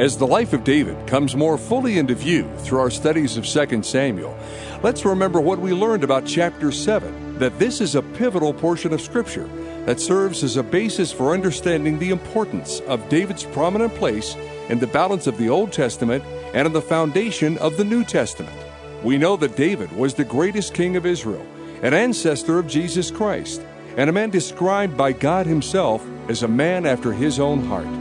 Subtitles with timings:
[0.00, 3.82] As the life of David comes more fully into view through our studies of 2
[3.82, 4.34] Samuel,
[4.82, 9.02] let's remember what we learned about chapter 7 that this is a pivotal portion of
[9.02, 9.46] Scripture
[9.84, 14.36] that serves as a basis for understanding the importance of David's prominent place
[14.70, 16.24] in the balance of the Old Testament
[16.54, 18.56] and in the foundation of the New Testament.
[19.04, 21.44] We know that David was the greatest king of Israel,
[21.82, 23.60] an ancestor of Jesus Christ,
[23.98, 27.99] and a man described by God Himself as a man after His own heart.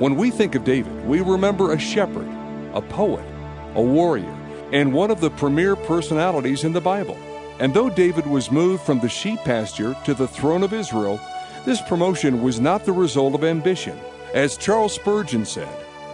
[0.00, 2.26] When we think of David, we remember a shepherd,
[2.72, 3.22] a poet,
[3.74, 4.34] a warrior,
[4.72, 7.18] and one of the premier personalities in the Bible.
[7.58, 11.20] And though David was moved from the sheep pasture to the throne of Israel,
[11.66, 14.00] this promotion was not the result of ambition.
[14.32, 15.68] As Charles Spurgeon said,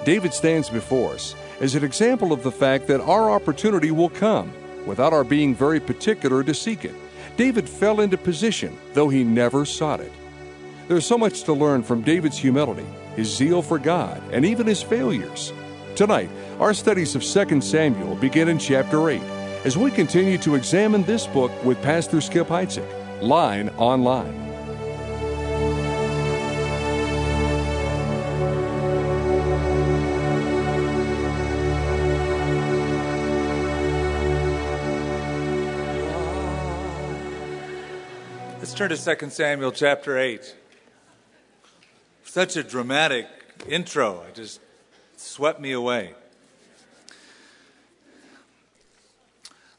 [0.04, 4.52] David stands before us as an example of the fact that our opportunity will come
[4.84, 6.94] without our being very particular to seek it.
[7.36, 10.10] David fell into position, though he never sought it.
[10.88, 12.86] There's so much to learn from David's humility
[13.16, 15.52] his zeal for God, and even his failures.
[15.96, 16.30] Tonight,
[16.60, 19.20] our studies of 2 Samuel begin in chapter 8
[19.64, 22.86] as we continue to examine this book with Pastor Skip Heitzig,
[23.22, 24.42] line on line.
[38.58, 40.54] Let's turn to 2 Samuel chapter 8
[42.36, 43.26] such a dramatic
[43.66, 44.22] intro.
[44.28, 44.60] It just
[45.16, 46.12] swept me away.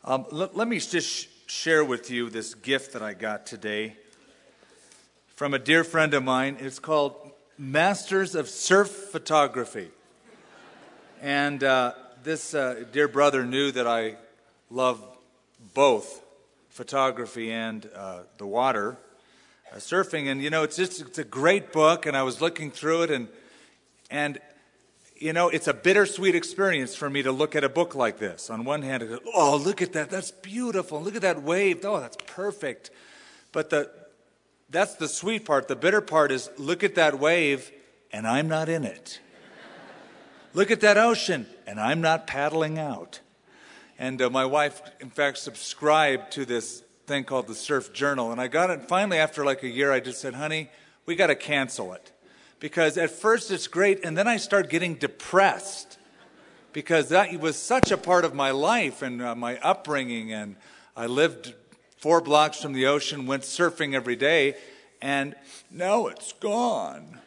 [0.04, 3.96] Um, let, let, me just share with you this gift that I got today
[5.36, 6.58] from a dear friend of mine.
[6.60, 9.92] It's called Masters of Surf Photography.
[11.22, 14.16] And uh, this uh, dear brother knew that I
[14.72, 15.00] love
[15.76, 16.24] both
[16.72, 18.98] photography and uh, the water
[19.72, 22.06] uh, surfing, and you know, it's just it's a great book.
[22.06, 23.28] And I was looking through it, and
[24.10, 24.40] and
[25.20, 28.50] you know, it's a bittersweet experience for me to look at a book like this.
[28.50, 31.02] On one hand, go, oh, look at that, that's beautiful.
[31.02, 31.83] Look at that wave.
[31.83, 32.92] Oh, that's perfect.
[33.52, 33.89] But the
[34.70, 35.67] that's the sweet part.
[35.67, 37.72] The bitter part is look at that wave,
[38.11, 39.20] and I'm not in it.
[40.54, 43.22] look at that ocean, and I'm not paddling out.
[43.98, 48.34] And uh, my wife, in fact, subscribed to this thing called the Surf Journal.
[48.34, 49.94] And I got it finally after like a year.
[49.94, 50.70] I just said, honey,
[51.06, 52.12] we got to cancel it.
[52.60, 55.98] Because at first it's great, and then I start getting depressed
[56.73, 60.34] because that was such a part of my life and uh, my upbringing.
[60.34, 60.58] And
[60.98, 61.54] I lived
[61.98, 64.56] four blocks from the ocean, went surfing every day,
[65.02, 65.34] and
[65.72, 67.20] now it's gone.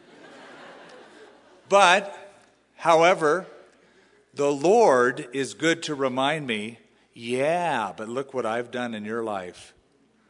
[1.69, 2.35] but,
[2.75, 3.47] however,
[4.33, 6.77] the Lord is good to remind me
[7.21, 9.75] yeah, but look what I've done in your life.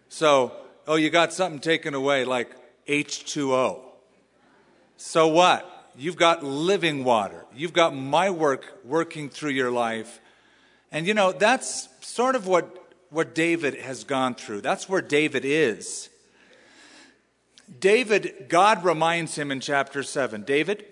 [0.09, 0.51] So,
[0.85, 2.53] oh, you got something taken away like
[2.85, 3.79] H2O.
[4.97, 5.89] So what?
[5.97, 7.45] You've got living water.
[7.55, 10.19] You've got my work working through your life.
[10.91, 14.59] And you know, that's sort of what, what David has gone through.
[14.59, 16.09] That's where David is.
[17.79, 20.85] David, God reminds him in chapter 7 David,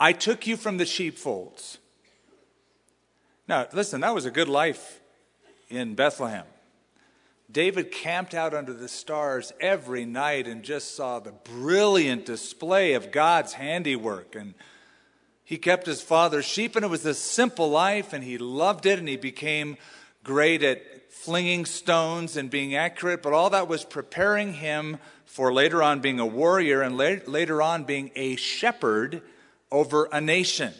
[0.00, 1.78] I took you from the sheepfolds.
[3.46, 5.00] Now, listen, that was a good life
[5.68, 6.46] in Bethlehem.
[7.50, 13.12] David camped out under the stars every night and just saw the brilliant display of
[13.12, 14.34] God's handiwork.
[14.34, 14.54] And
[15.44, 18.98] he kept his father's sheep, and it was a simple life, and he loved it,
[18.98, 19.76] and he became
[20.24, 23.22] great at flinging stones and being accurate.
[23.22, 27.84] But all that was preparing him for later on being a warrior and later on
[27.84, 29.20] being a shepherd
[29.70, 30.72] over a nation.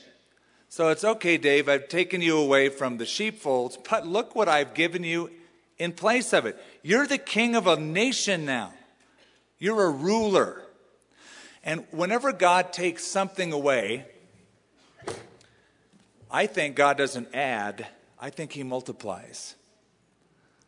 [0.75, 4.75] So it's okay, Dave, I've taken you away from the sheepfolds, but look what I've
[4.75, 5.31] given you
[5.79, 6.61] in place of it.
[6.83, 8.75] You're the king of a nation now,
[9.61, 10.63] you're a ruler.
[11.63, 14.05] And whenever God takes something away,
[16.29, 17.87] I think God doesn't add,
[18.19, 19.55] I think He multiplies.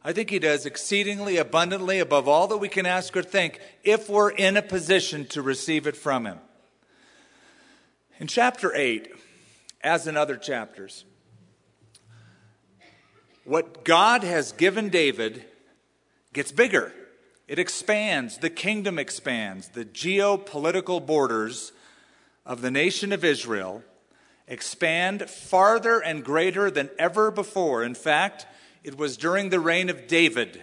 [0.05, 4.09] I think He does exceedingly abundantly above all that we can ask or think if
[4.09, 6.39] we're in a position to receive it from Him.
[8.21, 9.26] In chapter 8,
[9.83, 11.05] as in other chapters.
[13.45, 15.45] What God has given David
[16.33, 16.93] gets bigger.
[17.47, 21.73] It expands, the kingdom expands, the geopolitical borders
[22.45, 23.85] of the nation of Israel
[24.49, 27.83] expand farther and greater than ever before.
[27.85, 28.47] In fact,
[28.85, 30.61] it was during the reign of David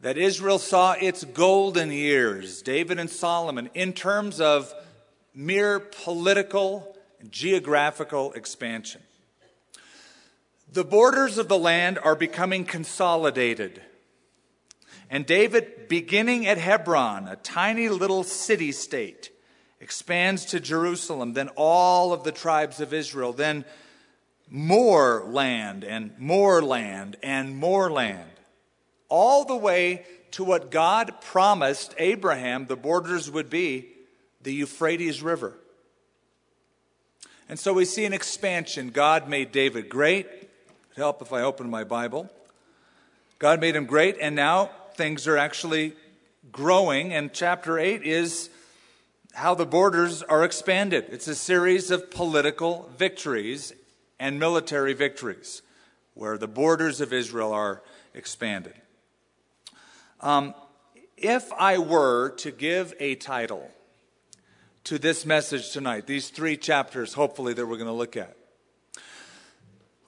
[0.00, 4.72] that Israel saw its golden years, David and Solomon, in terms of
[5.34, 6.95] mere political
[7.30, 9.02] geographical expansion.
[10.72, 13.80] The borders of the land are becoming consolidated.
[15.08, 19.30] And David, beginning at Hebron, a tiny little city state,
[19.80, 23.64] expands to Jerusalem, then all of the tribes of Israel, then
[24.48, 28.30] more land and more land and more land,
[29.08, 33.88] all the way to what God promised Abraham the borders would be
[34.42, 35.56] the Euphrates River.
[37.48, 38.90] And so we see an expansion.
[38.90, 40.26] God made David great.
[40.26, 42.28] It'd help if I open my Bible.
[43.38, 45.94] God made him great, and now things are actually
[46.50, 48.50] growing, and chapter 8 is
[49.34, 51.06] how the borders are expanded.
[51.10, 53.74] It's a series of political victories
[54.18, 55.62] and military victories
[56.14, 57.82] where the borders of Israel are
[58.14, 58.74] expanded.
[60.22, 60.54] Um,
[61.18, 63.70] if I were to give a title
[64.86, 68.36] to this message tonight, these three chapters, hopefully, that we're going to look at,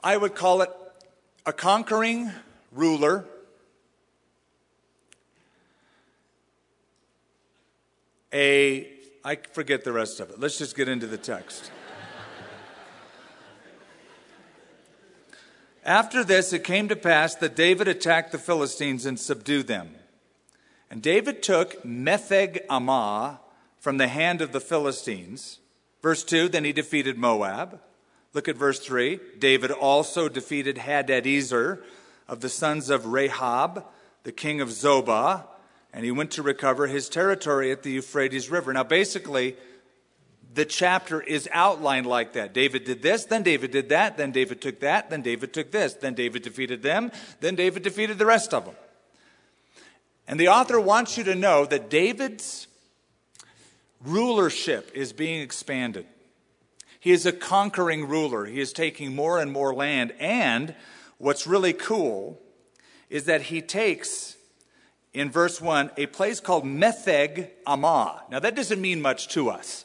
[0.05, 0.71] I would call it
[1.45, 2.31] A Conquering
[2.71, 3.25] Ruler
[8.33, 8.87] a,
[9.25, 10.39] I forget the rest of it.
[10.39, 11.73] Let's just get into the text.
[15.85, 19.97] After this, it came to pass that David attacked the Philistines and subdued them.
[20.89, 23.39] And David took Metheg Ammah
[23.79, 25.59] from the hand of the Philistines.
[26.03, 27.81] Verse 2 Then he defeated Moab.
[28.35, 29.19] Look at verse 3.
[29.39, 31.83] David also defeated Hadadezer
[32.29, 33.85] of the sons of Rehob,
[34.23, 35.45] the king of Zobah
[35.99, 38.73] and he went to recover his territory at the Euphrates River.
[38.73, 39.57] Now, basically,
[40.55, 42.53] the chapter is outlined like that.
[42.53, 45.95] David did this, then David did that, then David took that, then David took this,
[45.95, 47.11] then David defeated them,
[47.41, 48.77] then David defeated the rest of them.
[50.29, 52.68] And the author wants you to know that David's
[54.05, 56.07] rulership is being expanded.
[57.01, 58.45] He is a conquering ruler.
[58.45, 60.13] He is taking more and more land.
[60.19, 60.75] And
[61.19, 62.41] what's really cool
[63.09, 64.37] is that he takes
[65.13, 68.29] in verse 1 a place called Metheg Ammah.
[68.31, 69.85] Now, that doesn't mean much to us.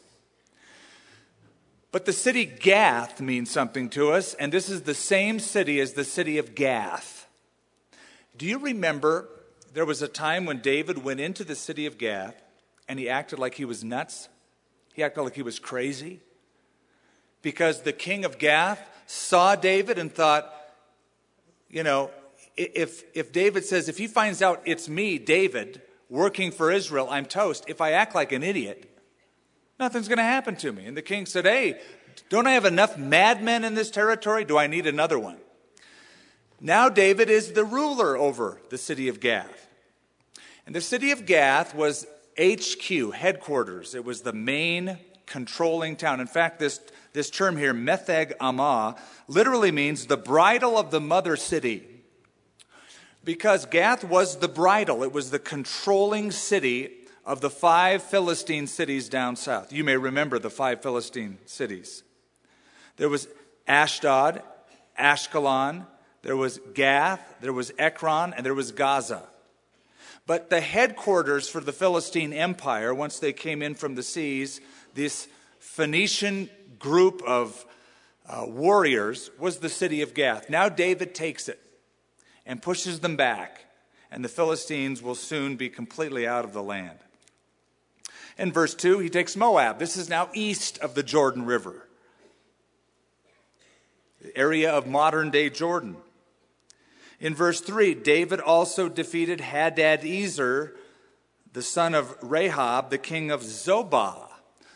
[1.92, 5.94] But the city Gath means something to us, and this is the same city as
[5.94, 7.28] the city of Gath.
[8.36, 9.30] Do you remember
[9.74, 12.43] there was a time when David went into the city of Gath
[12.88, 14.30] and he acted like he was nuts?
[14.94, 16.22] He acted like he was crazy?
[17.42, 20.54] Because the king of Gath saw David and thought,
[21.70, 22.12] you know,
[22.56, 27.26] if, if David says, if he finds out it's me, David, working for Israel, I'm
[27.26, 27.66] toast.
[27.68, 28.90] If I act like an idiot,
[29.80, 30.86] nothing's going to happen to me.
[30.86, 31.80] And the king said, Hey,
[32.30, 34.46] don't I have enough madmen in this territory?
[34.46, 35.38] Do I need another one?
[36.62, 39.68] Now David is the ruler over the city of Gath.
[40.66, 42.08] And the city of Gath was
[42.40, 43.96] HQ, headquarters.
[43.96, 46.20] It was the main controlling town.
[46.20, 46.80] In fact, this,
[47.14, 48.98] this term here, Metheg Ammah,
[49.28, 51.88] literally means the bridle of the mother city
[53.24, 56.92] because Gath was the bridle, it was the controlling city
[57.26, 59.72] of the five Philistine cities down south.
[59.72, 62.04] You may remember the five Philistine cities.
[62.98, 63.28] There was
[63.68, 64.42] Ashdod,
[65.00, 65.86] Ashkelon,
[66.22, 69.24] there was Gath, there was Ekron, and there was Gaza.
[70.26, 74.62] But the headquarters for the Philistine Empire, once they came in from the seas,
[74.94, 75.28] this
[75.60, 76.50] Phoenician
[76.80, 77.66] group of
[78.26, 80.50] uh, warriors was the city of Gath.
[80.50, 81.60] Now David takes it
[82.46, 83.66] and pushes them back,
[84.12, 87.00] and the Philistines will soon be completely out of the land.
[88.38, 89.78] In verse 2, he takes Moab.
[89.78, 91.88] This is now east of the Jordan River,
[94.22, 95.98] the area of modern day Jordan.
[97.24, 100.72] In verse 3, David also defeated Hadadezer,
[101.54, 104.28] the son of Rehob, the king of Zobah.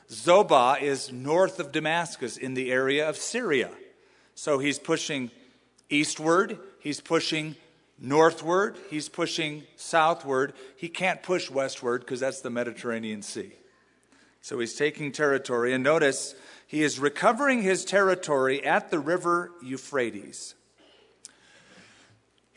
[0.09, 3.69] Zobah is north of Damascus in the area of Syria.
[4.33, 5.29] So he's pushing
[5.89, 7.57] eastward, he's pushing
[7.99, 10.53] northward, he's pushing southward.
[10.77, 13.51] He can't push westward because that's the Mediterranean Sea.
[14.39, 15.73] So he's taking territory.
[15.73, 16.33] And notice,
[16.65, 20.55] he is recovering his territory at the river Euphrates.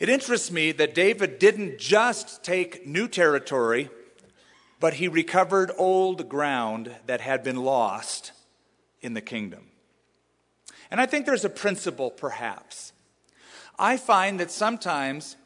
[0.01, 3.91] It interests me that David didn't just take new territory,
[4.81, 8.33] but he recovered old ground that had been lost
[9.03, 9.67] in the kingdom.
[10.91, 12.95] And I think there's a principle, perhaps,
[13.79, 15.37] I find that sometimes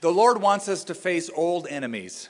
[0.00, 2.28] the Lord wants us to face old enemies,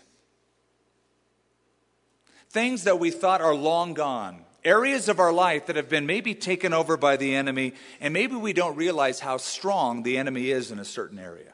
[2.51, 6.35] things that we thought are long gone, areas of our life that have been maybe
[6.35, 10.71] taken over by the enemy, and maybe we don't realize how strong the enemy is
[10.71, 11.53] in a certain area.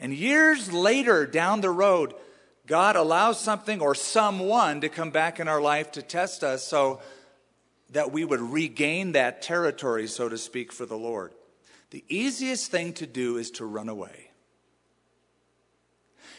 [0.00, 2.14] And years later down the road,
[2.66, 7.00] God allows something or someone to come back in our life to test us so
[7.90, 11.34] that we would regain that territory, so to speak, for the Lord.
[11.90, 14.30] The easiest thing to do is to run away.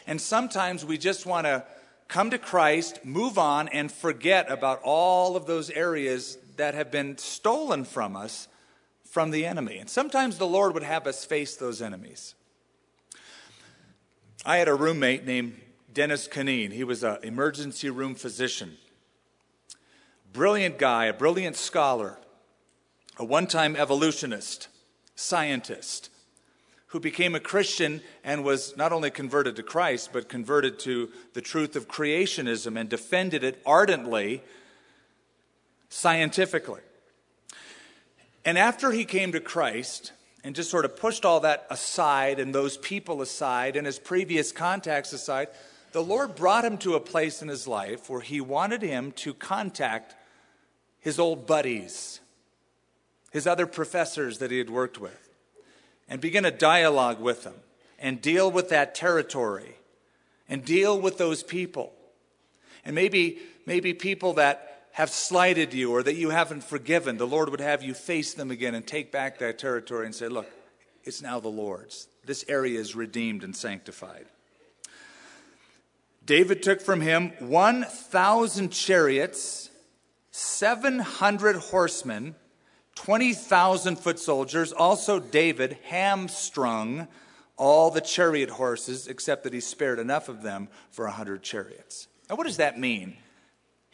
[0.06, 1.64] And sometimes we just want to
[2.08, 7.18] come to Christ, move on, and forget about all of those areas that have been
[7.18, 8.48] stolen from us
[9.04, 9.78] from the enemy.
[9.78, 12.34] And sometimes the Lord would have us face those enemies.
[14.44, 15.60] I had a roommate named
[15.92, 16.70] Dennis Canine.
[16.70, 18.76] He was an emergency room physician.
[20.32, 22.18] Brilliant guy, a brilliant scholar,
[23.16, 24.68] a one time evolutionist,
[25.14, 26.10] scientist,
[26.88, 31.40] who became a Christian and was not only converted to Christ, but converted to the
[31.40, 34.42] truth of creationism and defended it ardently,
[35.88, 36.80] scientifically.
[38.44, 40.12] And after he came to Christ
[40.44, 44.52] and just sort of pushed all that aside and those people aside and his previous
[44.52, 45.48] contacts aside,
[45.90, 49.34] the Lord brought him to a place in his life where he wanted him to
[49.34, 50.14] contact
[51.00, 52.20] his old buddies,
[53.32, 55.25] his other professors that he had worked with,
[56.08, 57.54] and begin a dialogue with them
[57.98, 59.76] and deal with that territory
[60.48, 61.92] and deal with those people.
[62.84, 67.50] And maybe, maybe people that have slighted you or that you haven't forgiven, the Lord
[67.50, 70.50] would have you face them again and take back that territory and say, Look,
[71.04, 72.08] it's now the Lord's.
[72.24, 74.26] This area is redeemed and sanctified.
[76.24, 79.70] David took from him 1,000 chariots,
[80.32, 82.34] 700 horsemen,
[82.96, 84.72] 20,000 foot soldiers.
[84.72, 87.08] Also, David hamstrung
[87.56, 92.08] all the chariot horses, except that he spared enough of them for 100 chariots.
[92.28, 93.16] Now, what does that mean?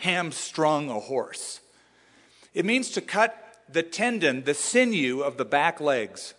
[0.03, 1.61] hamstrung a horse.
[2.55, 3.37] It means to cut
[3.69, 6.35] the tendon, the sinew of the back legs.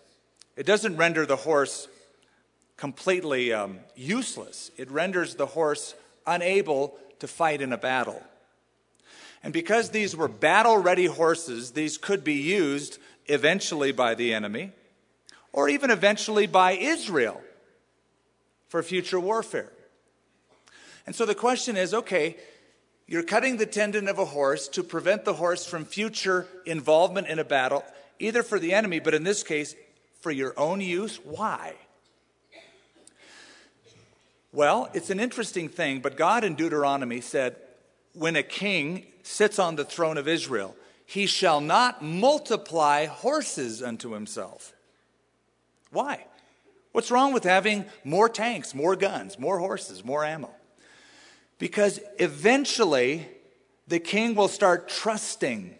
[0.54, 1.88] It doesn't render the horse
[2.76, 5.94] completely um, useless, it renders the horse
[6.26, 8.22] unable to fight in a battle.
[9.44, 14.72] And because these were battle ready horses, these could be used eventually by the enemy
[15.52, 17.42] or even eventually by Israel
[18.68, 19.70] for future warfare.
[21.06, 22.38] And so the question is okay,
[23.06, 27.38] you're cutting the tendon of a horse to prevent the horse from future involvement in
[27.38, 27.84] a battle,
[28.18, 29.76] either for the enemy, but in this case,
[30.22, 31.20] for your own use.
[31.22, 31.74] Why?
[34.52, 37.56] Well, it's an interesting thing, but God in Deuteronomy said,
[38.14, 40.76] when a king sits on the throne of Israel,
[41.06, 44.72] he shall not multiply horses unto himself.
[45.90, 46.26] Why?
[46.92, 50.50] What's wrong with having more tanks, more guns, more horses, more ammo?
[51.58, 53.28] Because eventually,
[53.86, 55.76] the king will start trusting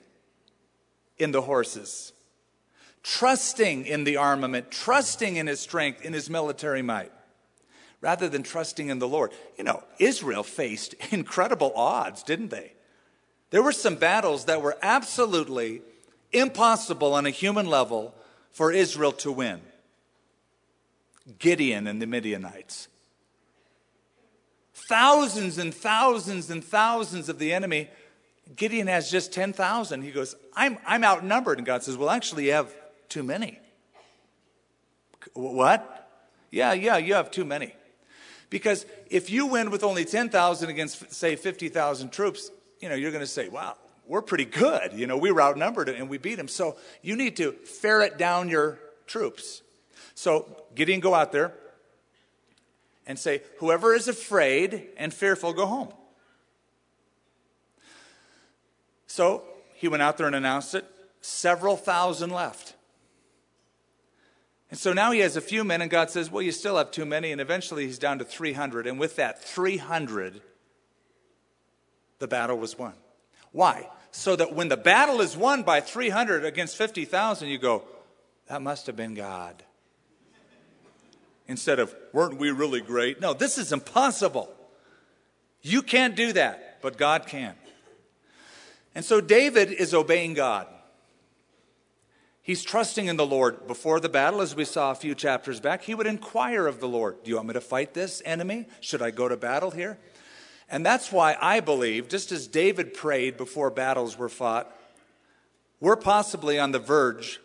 [1.18, 2.12] in the horses,
[3.02, 7.12] trusting in the armament, trusting in his strength, in his military might,
[8.00, 9.32] rather than trusting in the Lord.
[9.56, 12.73] You know, Israel faced incredible odds, didn't they?
[13.54, 15.80] There were some battles that were absolutely
[16.32, 18.12] impossible on a human level
[18.50, 19.60] for Israel to win.
[21.38, 22.88] Gideon and the Midianites
[24.72, 27.88] thousands and thousands and thousands of the enemy.
[28.56, 30.02] Gideon has just 10,000.
[30.02, 31.58] He goes, I'm, I'm outnumbered.
[31.58, 32.74] And God says, Well, actually, you have
[33.08, 33.60] too many.
[35.34, 36.10] What?
[36.50, 37.76] Yeah, yeah, you have too many.
[38.50, 42.50] Because if you win with only 10,000 against, say, 50,000 troops,
[42.84, 44.92] you know, you're going to say, wow, we're pretty good.
[44.92, 46.48] You know, we were outnumbered and we beat them.
[46.48, 49.62] So you need to ferret down your troops.
[50.14, 51.54] So Gideon go out there,
[53.06, 55.88] and say, Whoever is afraid and fearful, go home.
[59.06, 60.84] So he went out there and announced it.
[61.22, 62.74] Several thousand left.
[64.70, 66.90] And so now he has a few men, and God says, Well, you still have
[66.90, 67.32] too many.
[67.32, 68.86] And eventually he's down to 300.
[68.86, 70.42] And with that 300,
[72.18, 72.94] the battle was won.
[73.52, 73.88] Why?
[74.10, 77.84] So that when the battle is won by 300 against 50,000, you go,
[78.48, 79.62] That must have been God
[81.46, 83.20] instead of, weren't we really great?
[83.20, 84.52] No, this is impossible.
[85.62, 87.54] You can't do that, but God can.
[88.94, 90.66] And so David is obeying God.
[92.42, 93.66] He's trusting in the Lord.
[93.66, 96.88] Before the battle, as we saw a few chapters back, he would inquire of the
[96.88, 98.66] Lord Do you want me to fight this enemy?
[98.80, 99.98] Should I go to battle here?
[100.74, 104.76] And that's why I believe, just as David prayed before battles were fought,
[105.78, 107.38] we're possibly on the verge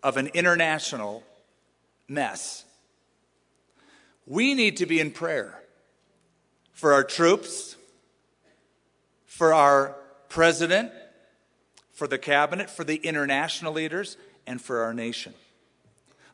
[0.00, 1.24] of an international
[2.06, 2.64] mess.
[4.26, 5.60] We need to be in prayer
[6.72, 7.74] for our troops,
[9.26, 9.96] for our
[10.28, 10.92] president,
[11.90, 15.34] for the cabinet, for the international leaders, and for our nation.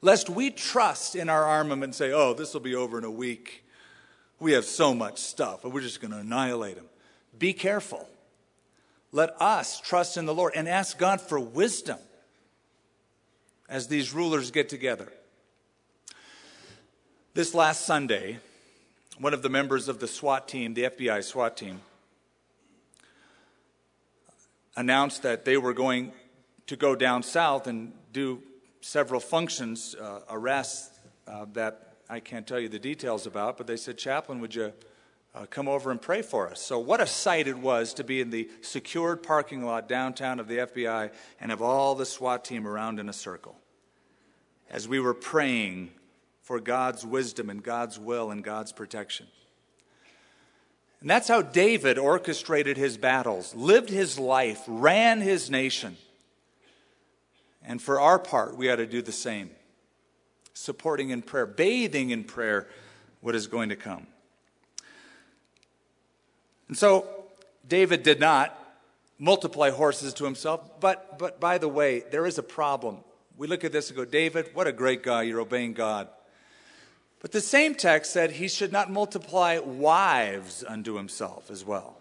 [0.03, 3.11] Lest we trust in our armament and say, oh, this will be over in a
[3.11, 3.64] week.
[4.45, 6.85] We have so much stuff, and we're just going to annihilate them.
[7.39, 8.07] Be careful.
[9.11, 11.97] Let us trust in the Lord and ask God for wisdom
[13.71, 15.11] as these rulers get together.
[17.33, 18.37] This last Sunday,
[19.19, 21.81] one of the members of the SWAT team, the FBI SWAT team,
[24.77, 26.13] announced that they were going
[26.67, 28.43] to go down south and do
[28.83, 33.77] several functions, uh, arrests uh, that I can't tell you the details about, but they
[33.77, 34.73] said, Chaplain, would you
[35.35, 36.61] uh, come over and pray for us?
[36.61, 40.49] So, what a sight it was to be in the secured parking lot downtown of
[40.49, 43.57] the FBI and have all the SWAT team around in a circle
[44.71, 45.91] as we were praying
[46.43, 49.27] for God's wisdom and God's will and God's protection.
[51.01, 55.97] And that's how David orchestrated his battles, lived his life, ran his nation.
[57.63, 59.51] And for our part, we ought to do the same
[60.55, 62.67] supporting in prayer, bathing in prayer
[63.21, 64.07] what is going to come.
[66.69, 67.07] And so,
[67.69, 68.59] David did not
[69.19, 72.99] multiply horses to himself, but, but by the way, there is a problem.
[73.37, 76.09] We look at this and go, David, what a great guy, you're obeying God.
[77.21, 81.97] But the same text said he should not multiply wives unto himself as well.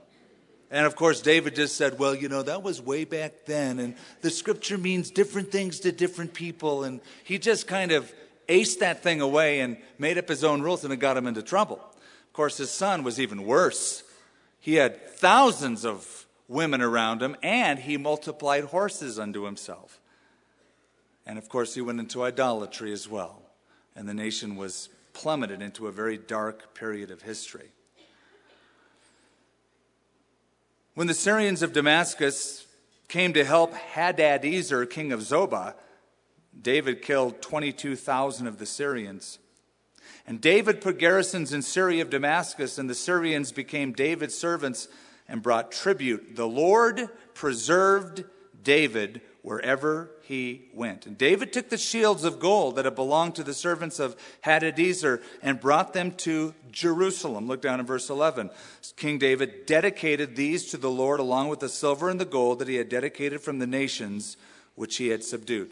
[0.69, 3.95] And of course, David just said, well, you know, that was way back then, and
[4.21, 6.83] the scripture means different things to different people.
[6.83, 8.11] And he just kind of
[8.47, 11.41] aced that thing away and made up his own rules, and it got him into
[11.41, 11.77] trouble.
[11.77, 14.03] Of course, his son was even worse.
[14.59, 19.99] He had thousands of women around him, and he multiplied horses unto himself.
[21.25, 23.41] And of course, he went into idolatry as well.
[23.95, 27.71] And the nation was plummeted into a very dark period of history.
[30.95, 32.65] When the Syrians of Damascus
[33.07, 35.75] came to help Hadadezer, king of Zobah,
[36.61, 39.39] David killed 22,000 of the Syrians.
[40.25, 44.87] And David put garrisons in Syria of Damascus, and the Syrians became David's servants
[45.27, 46.35] and brought tribute.
[46.35, 48.23] The Lord preserved
[48.63, 51.05] David wherever he went.
[51.05, 55.21] And David took the shields of gold that had belonged to the servants of Hadadezer
[55.41, 57.47] and brought them to Jerusalem.
[57.47, 58.49] Look down in verse 11.
[58.95, 62.69] King David dedicated these to the Lord along with the silver and the gold that
[62.69, 64.37] he had dedicated from the nations
[64.75, 65.71] which he had subdued.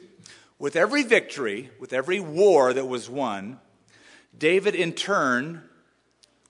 [0.62, 3.60] With every victory, with every war that was won,
[4.38, 5.63] David in turn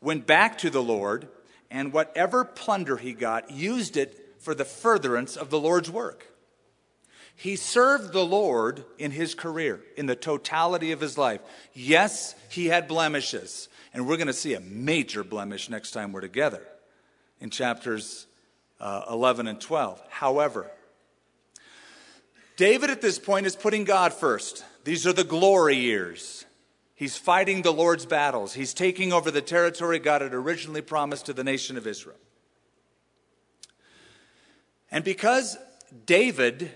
[0.01, 1.29] went back to the Lord
[1.71, 6.27] and whatever plunder he got, used it for the furtherance of the Lord's work.
[7.37, 11.39] He served the Lord in his career, in the totality of his life.
[11.73, 16.19] Yes, he had blemishes, and we're going to see a major blemish next time we're
[16.19, 16.67] together
[17.39, 18.27] in chapters
[18.81, 20.03] uh, 11 and 12.
[20.09, 20.69] However,
[22.57, 24.63] David at this point is putting God first.
[24.83, 26.45] These are the glory years.
[26.95, 28.53] He's fighting the Lord's battles.
[28.53, 32.17] He's taking over the territory God had originally promised to the nation of Israel.
[34.91, 35.57] And because
[36.05, 36.71] David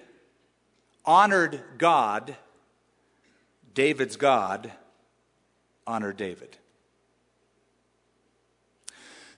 [1.04, 2.36] honored God,
[3.74, 4.72] David's God
[5.86, 6.58] honored David.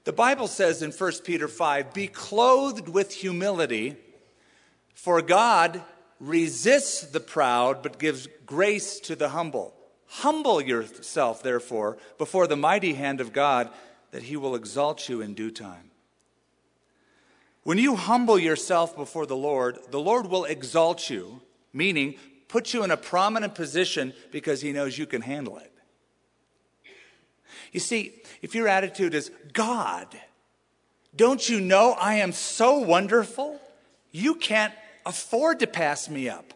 [0.06, 3.98] The Bible says in 1 Peter 5 Be clothed with humility,
[4.94, 5.84] for God
[6.20, 9.74] resists the proud but gives grace to the humble.
[10.08, 13.70] Humble yourself, therefore, before the mighty hand of God,
[14.12, 15.92] that he will exalt you in due time.
[17.64, 21.42] When you humble yourself before the Lord, the Lord will exalt you
[21.78, 22.16] meaning
[22.48, 25.72] put you in a prominent position because he knows you can handle it.
[27.72, 30.08] You see, if your attitude is, God,
[31.16, 33.60] don't you know I am so wonderful?
[34.12, 34.74] You can't
[35.08, 36.54] afford to pass me up.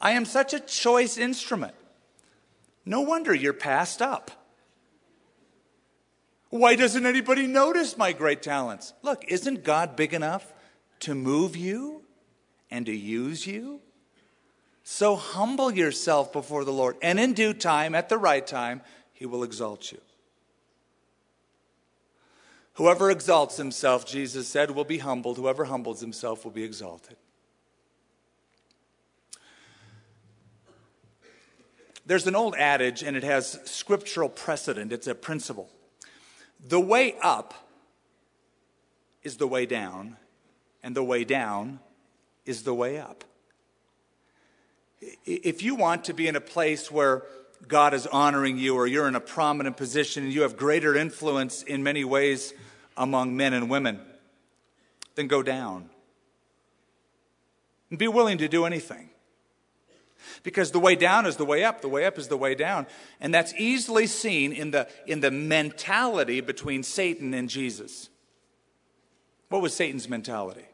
[0.00, 1.74] I am such a choice instrument.
[2.86, 4.30] No wonder you're passed up.
[6.48, 8.94] Why doesn't anybody notice my great talents?
[9.02, 10.52] Look, isn't God big enough
[11.00, 12.02] to move you
[12.70, 13.80] and to use you?
[14.82, 18.80] So humble yourself before the Lord, and in due time, at the right time,
[19.12, 20.00] he will exalt you.
[22.74, 25.36] Whoever exalts himself, Jesus said, will be humbled.
[25.36, 27.16] Whoever humbles himself will be exalted.
[32.10, 34.92] There's an old adage, and it has scriptural precedent.
[34.92, 35.70] It's a principle.
[36.66, 37.54] The way up
[39.22, 40.16] is the way down,
[40.82, 41.78] and the way down
[42.44, 43.24] is the way up
[45.24, 47.22] if you want to be in a place where
[47.66, 51.62] God is honoring you or you're in a prominent position and you have greater influence
[51.62, 52.52] in many ways
[52.96, 54.00] among men and women,
[55.14, 55.88] then go down.
[57.90, 59.09] And be willing to do anything.
[60.42, 62.86] Because the way down is the way up, the way up is the way down.
[63.20, 68.08] And that's easily seen in the, in the mentality between Satan and Jesus.
[69.48, 70.64] What was Satan's mentality?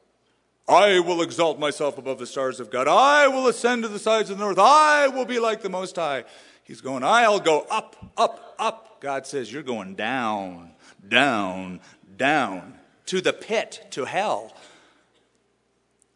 [0.68, 2.88] I will exalt myself above the stars of God.
[2.88, 4.58] I will ascend to the sides of the north.
[4.58, 6.24] I will be like the Most High.
[6.64, 9.00] He's going, I'll go up, up, up.
[9.00, 10.72] God says, You're going down,
[11.06, 11.80] down,
[12.16, 12.74] down
[13.06, 14.52] to the pit, to hell.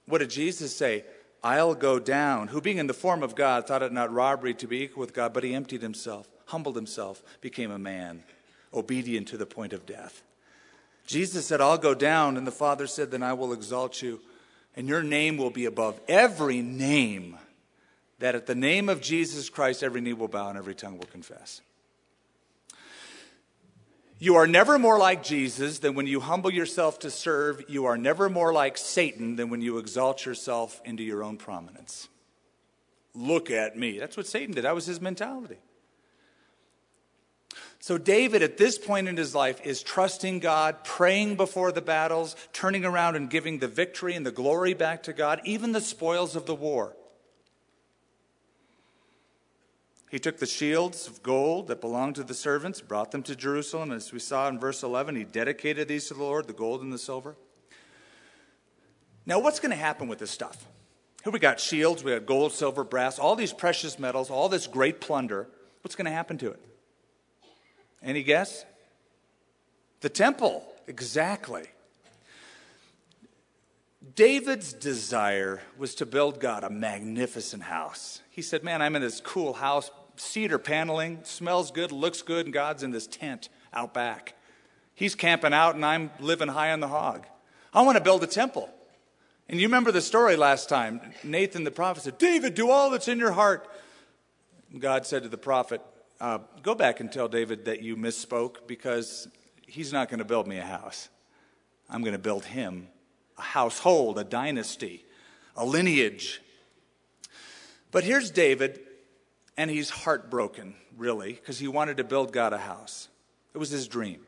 [0.06, 1.04] What did Jesus say?
[1.42, 2.48] I'll go down.
[2.48, 5.14] Who, being in the form of God, thought it not robbery to be equal with
[5.14, 8.22] God, but he emptied himself, humbled himself, became a man,
[8.74, 10.22] obedient to the point of death.
[11.06, 12.36] Jesus said, I'll go down.
[12.36, 14.20] And the Father said, Then I will exalt you,
[14.76, 17.36] and your name will be above every name,
[18.18, 21.06] that at the name of Jesus Christ, every knee will bow and every tongue will
[21.06, 21.62] confess.
[24.22, 27.64] You are never more like Jesus than when you humble yourself to serve.
[27.68, 32.06] You are never more like Satan than when you exalt yourself into your own prominence.
[33.14, 33.98] Look at me.
[33.98, 34.64] That's what Satan did.
[34.64, 35.56] That was his mentality.
[37.78, 42.36] So, David, at this point in his life, is trusting God, praying before the battles,
[42.52, 46.36] turning around and giving the victory and the glory back to God, even the spoils
[46.36, 46.94] of the war.
[50.10, 53.92] He took the shields of gold that belonged to the servants, brought them to Jerusalem.
[53.92, 56.92] As we saw in verse 11, he dedicated these to the Lord, the gold and
[56.92, 57.36] the silver.
[59.24, 60.66] Now, what's going to happen with this stuff?
[61.22, 64.66] Here we got shields, we got gold, silver, brass, all these precious metals, all this
[64.66, 65.46] great plunder.
[65.82, 66.60] What's going to happen to it?
[68.02, 68.64] Any guess?
[70.00, 71.66] The temple, exactly.
[74.16, 78.22] David's desire was to build God a magnificent house.
[78.30, 79.90] He said, Man, I'm in this cool house,
[80.20, 84.34] cedar paneling, smells good, looks good, and God's in this tent out back.
[84.94, 87.26] He's camping out, and I'm living high on the hog.
[87.72, 88.68] I want to build a temple.
[89.48, 91.00] And you remember the story last time.
[91.24, 93.68] Nathan the prophet said, David, do all that's in your heart.
[94.78, 95.80] God said to the prophet,
[96.20, 99.26] uh, Go back and tell David that you misspoke because
[99.66, 101.08] he's not going to build me a house.
[101.88, 102.88] I'm going to build him
[103.38, 105.04] a household, a dynasty,
[105.56, 106.40] a lineage.
[107.90, 108.80] But here's David
[109.56, 113.08] and he's heartbroken, really, because he wanted to build God a house.
[113.54, 114.26] It was his dream.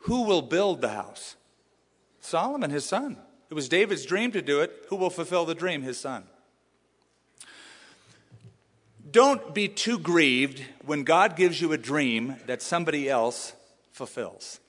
[0.00, 1.36] Who will build the house?
[2.20, 3.16] Solomon, his son.
[3.50, 4.86] It was David's dream to do it.
[4.88, 5.82] Who will fulfill the dream?
[5.82, 6.24] His son.
[9.08, 13.54] Don't be too grieved when God gives you a dream that somebody else
[13.92, 14.60] fulfills.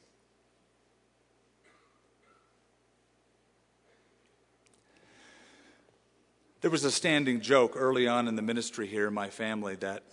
[6.67, 10.03] There was a standing joke early on in the ministry here in my family that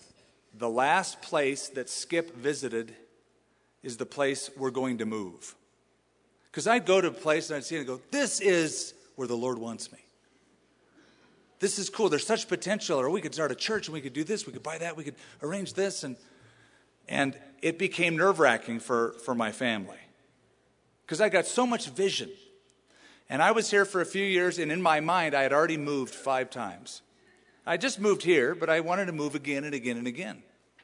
[0.56, 2.94] the last place that Skip visited
[3.82, 5.56] is the place we're going to move.
[6.44, 9.26] Because I'd go to a place and I'd see it and go, This is where
[9.26, 9.98] the Lord wants me.
[11.58, 12.08] This is cool.
[12.08, 13.00] There's such potential.
[13.00, 14.96] Or we could start a church and we could do this, we could buy that,
[14.96, 16.04] we could arrange this.
[16.04, 16.14] And,
[17.08, 19.98] and it became nerve wracking for, for my family.
[21.04, 22.30] Because I got so much vision
[23.28, 25.76] and I was here for a few years, and in my mind, I had already
[25.76, 27.02] moved five times.
[27.66, 30.42] I just moved here, but I wanted to move again and again and again.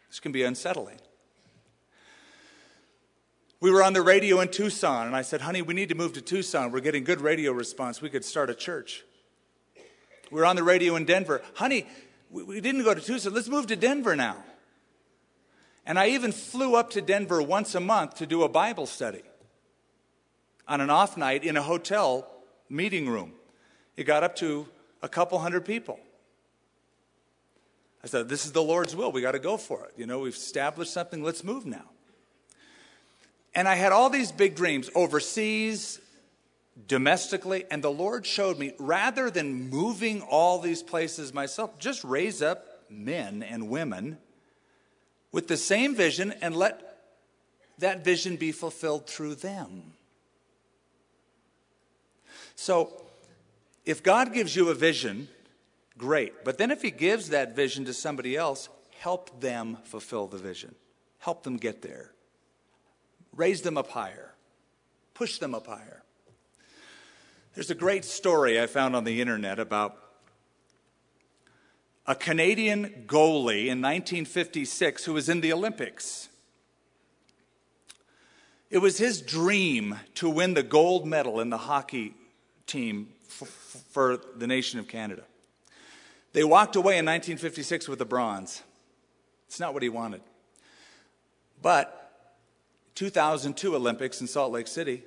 [0.08, 0.98] This can be unsettling.
[3.60, 6.14] We were on the radio in Tucson, and I said, Honey, we need to move
[6.14, 6.72] to Tucson.
[6.72, 8.00] We're getting good radio response.
[8.00, 9.04] We could start a church.
[10.30, 11.42] We were on the radio in Denver.
[11.54, 11.86] Honey,
[12.30, 13.34] we didn't go to Tucson.
[13.34, 14.36] Let's move to Denver now.
[15.84, 19.22] And I even flew up to Denver once a month to do a Bible study
[20.70, 22.30] on an off night in a hotel
[22.70, 23.32] meeting room.
[23.96, 24.68] It got up to
[25.02, 25.98] a couple hundred people.
[28.04, 29.10] I said, This is the Lord's will.
[29.10, 29.92] We got to go for it.
[29.96, 31.24] You know, we've established something.
[31.24, 31.90] Let's move now.
[33.52, 36.00] And I had all these big dreams overseas,
[36.86, 42.40] domestically, and the Lord showed me rather than moving all these places myself, just raise
[42.42, 44.18] up men and women
[45.32, 46.86] with the same vision and let
[47.78, 49.94] that vision be fulfilled through them.
[52.60, 52.92] So,
[53.86, 55.28] if God gives you a vision,
[55.96, 56.44] great.
[56.44, 58.68] But then if He gives that vision to somebody else,
[58.98, 60.74] help them fulfill the vision.
[61.20, 62.12] Help them get there.
[63.34, 64.34] Raise them up higher.
[65.14, 66.02] Push them up higher.
[67.54, 69.96] There's a great story I found on the internet about
[72.06, 76.28] a Canadian goalie in 1956 who was in the Olympics.
[78.68, 82.16] It was his dream to win the gold medal in the hockey
[82.70, 85.22] team for, for the nation of Canada.
[86.32, 88.62] They walked away in 1956 with the bronze.
[89.48, 90.22] It's not what he wanted.
[91.60, 91.96] But
[92.94, 95.02] 2002 Olympics in Salt Lake City,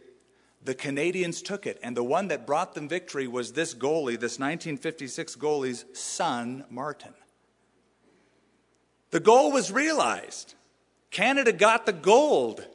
[0.63, 4.39] the Canadians took it, and the one that brought them victory was this goalie, this
[4.39, 7.13] 1956 goalie's son, Martin.
[9.11, 10.55] The goal was realized.
[11.11, 12.65] Canada got the gold.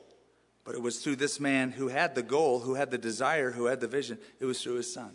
[0.68, 3.64] But it was through this man who had the goal, who had the desire, who
[3.64, 4.18] had the vision.
[4.38, 5.12] It was through his son.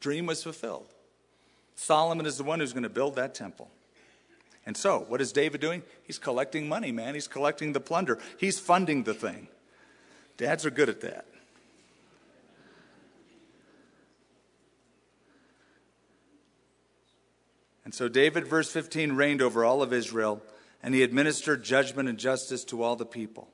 [0.00, 0.92] Dream was fulfilled.
[1.76, 3.70] Solomon is the one who's going to build that temple.
[4.66, 5.84] And so, what is David doing?
[6.02, 7.14] He's collecting money, man.
[7.14, 8.18] He's collecting the plunder.
[8.38, 9.46] He's funding the thing.
[10.36, 11.24] Dads are good at that.
[17.84, 20.42] And so David, verse 15, reigned over all of Israel,
[20.82, 23.48] and he administered judgment and justice to all the people.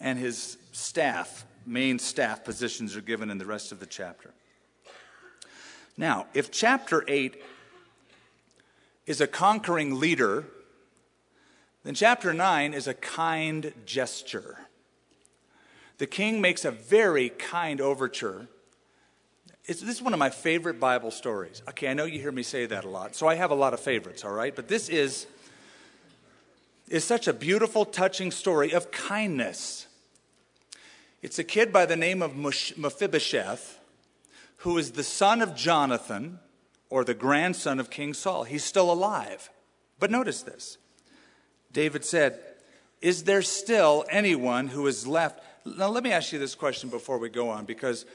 [0.00, 4.30] And his staff, main staff positions, are given in the rest of the chapter.
[5.96, 7.42] Now, if chapter 8
[9.06, 10.44] is a conquering leader,
[11.84, 14.58] then chapter 9 is a kind gesture.
[15.98, 18.48] The king makes a very kind overture
[19.70, 21.62] it's, this is one of my favorite Bible stories.
[21.68, 23.72] Okay, I know you hear me say that a lot, so I have a lot
[23.72, 24.54] of favorites, all right?
[24.54, 25.28] But this is,
[26.88, 29.86] is such a beautiful, touching story of kindness.
[31.22, 33.78] It's a kid by the name of Mephibosheth,
[34.58, 36.38] who is the son of Jonathan,
[36.88, 38.44] or the grandson of King Saul.
[38.44, 39.50] He's still alive.
[39.98, 40.78] But notice this
[41.72, 42.40] David said,
[43.00, 45.40] Is there still anyone who is left?
[45.64, 48.06] Now, let me ask you this question before we go on, because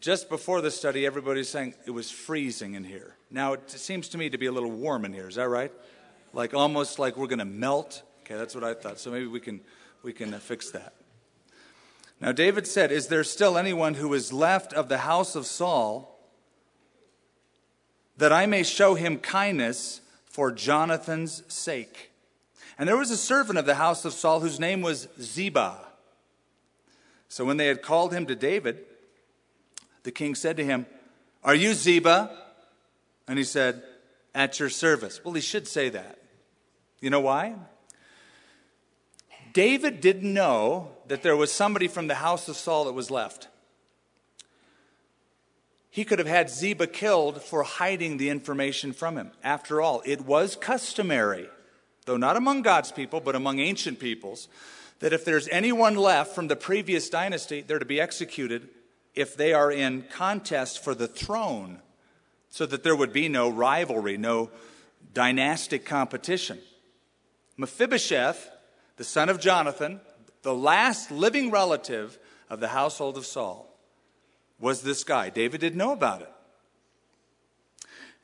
[0.00, 3.16] just before the study, everybody's saying it was freezing in here.
[3.30, 5.28] Now it seems to me to be a little warm in here.
[5.28, 5.72] Is that right?
[6.32, 8.02] Like almost like we're going to melt.
[8.20, 8.98] Okay, that's what I thought.
[8.98, 9.60] So maybe we can
[10.02, 10.94] we can fix that.
[12.22, 16.18] Now David said, "Is there still anyone who is left of the house of Saul
[18.16, 22.12] that I may show him kindness for Jonathan's sake?"
[22.78, 25.78] And there was a servant of the house of Saul whose name was Ziba.
[27.28, 28.84] So when they had called him to David,
[30.02, 30.86] the king said to him,
[31.44, 32.30] Are you Ziba?
[33.26, 33.82] And he said,
[34.34, 35.24] At your service.
[35.24, 36.18] Well, he should say that.
[37.00, 37.54] You know why?
[39.52, 43.48] David didn't know that there was somebody from the house of Saul that was left.
[45.90, 49.30] He could have had Ziba killed for hiding the information from him.
[49.44, 51.48] After all, it was customary,
[52.06, 54.48] though not among God's people, but among ancient peoples,
[55.00, 58.68] that if there's anyone left from the previous dynasty, they're to be executed
[59.14, 61.82] if they are in contest for the throne,
[62.48, 64.50] so that there would be no rivalry, no
[65.12, 66.58] dynastic competition.
[67.58, 68.48] Mephibosheth,
[68.96, 70.00] the son of Jonathan,
[70.42, 72.18] the last living relative
[72.50, 73.68] of the household of Saul,
[74.60, 75.30] was this guy.
[75.30, 76.32] David didn't know about it.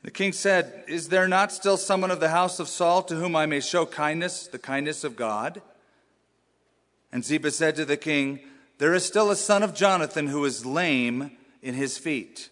[0.03, 3.35] The king said, Is there not still someone of the house of Saul to whom
[3.35, 5.61] I may show kindness, the kindness of God?
[7.11, 8.39] And Ziba said to the king,
[8.79, 12.49] there is still a son of Jonathan who is lame in his feet.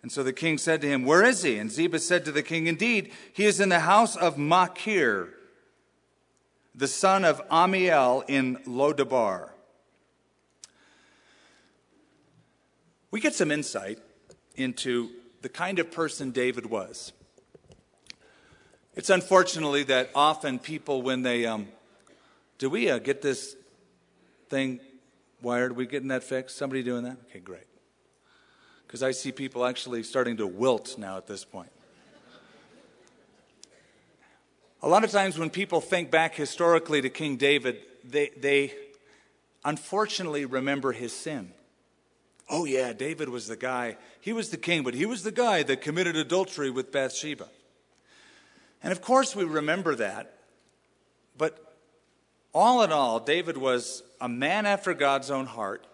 [0.00, 1.58] And so the king said to him, Where is he?
[1.58, 5.34] And Ziba said to the king, Indeed, he is in the house of Machir,
[6.74, 9.50] the son of Ammiel in Lodabar.
[13.10, 13.98] We get some insight
[14.56, 15.10] into
[15.42, 17.12] the kind of person David was.
[18.94, 21.68] It's unfortunately that often people, when they, um,
[22.58, 23.56] do we uh, get this
[24.48, 24.80] thing
[25.40, 25.76] wired?
[25.76, 26.56] We getting that fixed?
[26.56, 27.16] Somebody doing that?
[27.28, 27.66] Okay, great.
[28.86, 31.72] Because I see people actually starting to wilt now at this point.
[34.82, 38.72] A lot of times when people think back historically to King David, they, they
[39.64, 41.52] unfortunately remember his sin.
[42.50, 43.96] Oh, yeah, David was the guy.
[44.20, 47.48] He was the king, but he was the guy that committed adultery with Bathsheba.
[48.82, 50.34] And of course, we remember that.
[51.38, 51.74] But
[52.52, 55.86] all in all, David was a man after God's own heart,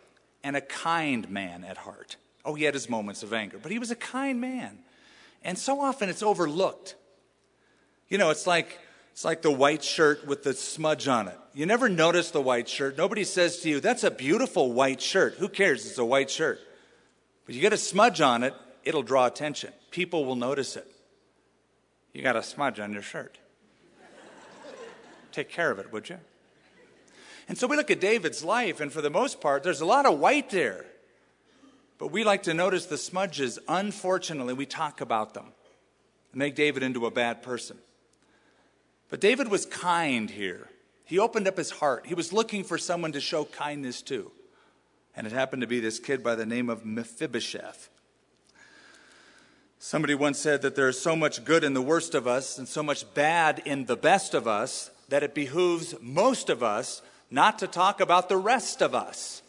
[0.43, 2.17] and a kind man at heart.
[2.45, 4.79] Oh, he had his moments of anger, but he was a kind man.
[5.45, 6.95] And so often it's overlooked.
[8.09, 8.79] You know, it's like
[9.13, 11.39] it's like the white shirt with the smudge on it.
[11.53, 12.97] You never notice the white shirt.
[12.97, 15.87] Nobody says to you, "That's a beautiful white shirt." Who cares?
[15.87, 16.61] It's a white shirt.
[17.47, 19.73] But you get a smudge on it, it'll draw attention.
[19.91, 20.87] People will notice it.
[22.13, 23.39] You got a smudge on your shirt.
[25.33, 26.19] Take care of it, would you?
[27.49, 30.05] And so we look at David's life, and for the most part, there's a lot
[30.05, 30.85] of white there.
[31.97, 33.59] But we like to notice the smudges.
[33.67, 35.47] Unfortunately, we talk about them
[36.33, 37.79] and make David into a bad person.
[39.09, 40.69] But David was kind here.
[41.05, 42.07] He opened up his heart.
[42.07, 44.31] He was looking for someone to show kindness to.
[45.17, 47.89] And it happened to be this kid by the name of Mephibosheth.
[49.79, 52.69] Somebody once said that there is so much good in the worst of us and
[52.69, 57.59] so much bad in the best of us that it behooves most of us not
[57.61, 59.43] to talk about the rest of us.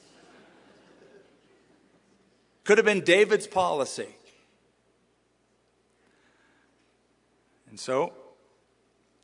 [2.64, 4.16] Could have been David's policy.
[7.70, 8.14] And so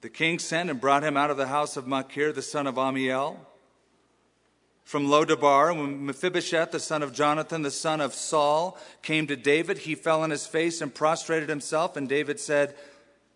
[0.02, 2.76] the king sent and brought him out of the house of Machir, the son of
[2.76, 3.38] Ammiel,
[4.84, 5.76] from Lodabar.
[5.76, 10.22] When Mephibosheth, the son of Jonathan, the son of Saul, came to David, he fell
[10.22, 11.98] on his face and prostrated himself.
[11.98, 12.76] And David said,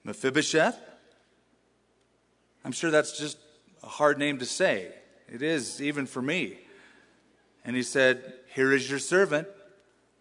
[0.04, 0.80] Mephibosheth?
[2.63, 3.38] I'm sure that's just
[3.84, 4.91] a hard name to say.
[5.28, 6.60] It is, even for me.
[7.63, 9.48] And he said, Here is your servant.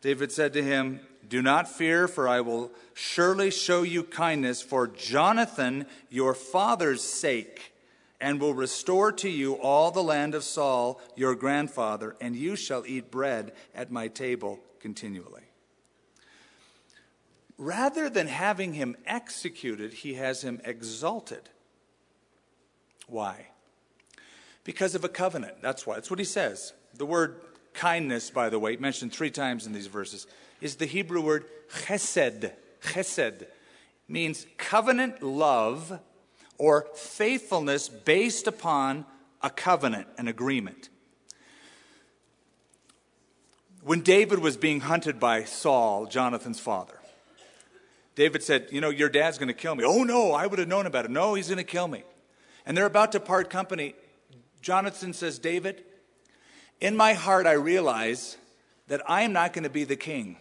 [0.01, 4.87] David said to him, Do not fear, for I will surely show you kindness for
[4.87, 7.72] Jonathan, your father's sake,
[8.20, 12.85] and will restore to you all the land of Saul, your grandfather, and you shall
[12.87, 15.42] eat bread at my table continually.
[17.59, 21.48] Rather than having him executed, he has him exalted.
[23.09, 23.48] Why?
[24.64, 25.61] Because of a covenant.
[25.61, 25.94] That's why.
[25.94, 26.72] That's what he says.
[26.94, 27.40] The word
[27.74, 30.26] kindness, by the way, mentioned three times in these verses,
[30.61, 32.53] is the Hebrew word chesed.
[32.83, 33.47] Chesed
[34.09, 36.01] means covenant love
[36.57, 39.05] or faithfulness based upon
[39.42, 40.88] a covenant, an agreement.
[43.83, 46.99] When David was being hunted by Saul, Jonathan's father,
[48.16, 49.85] David said, You know, your dad's going to kill me.
[49.85, 51.11] Oh, no, I would have known about it.
[51.11, 52.03] No, he's going to kill me.
[52.66, 53.94] And they're about to part company.
[54.61, 55.85] Jonathan says, David,
[56.81, 58.37] in my heart, I realize
[58.88, 60.37] that I am not going to be the king,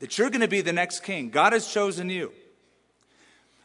[0.00, 1.30] that you're going to be the next king.
[1.30, 2.32] God has chosen you.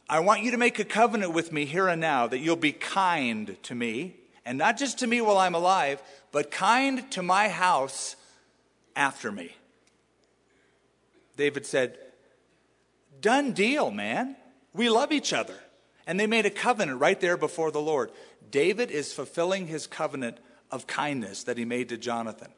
[0.09, 2.71] I want you to make a covenant with me here and now that you'll be
[2.71, 4.15] kind to me,
[4.45, 8.15] and not just to me while I'm alive, but kind to my house
[8.95, 9.55] after me.
[11.37, 11.97] David said,
[13.21, 14.35] Done deal, man.
[14.73, 15.55] We love each other.
[16.05, 18.11] And they made a covenant right there before the Lord.
[18.51, 20.37] David is fulfilling his covenant
[20.69, 22.51] of kindness that he made to Jonathan,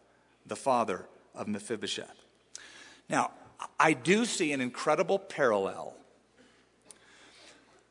[0.46, 2.26] the father of Mephibosheth.
[3.08, 3.32] Now,
[3.80, 5.94] I do see an incredible parallel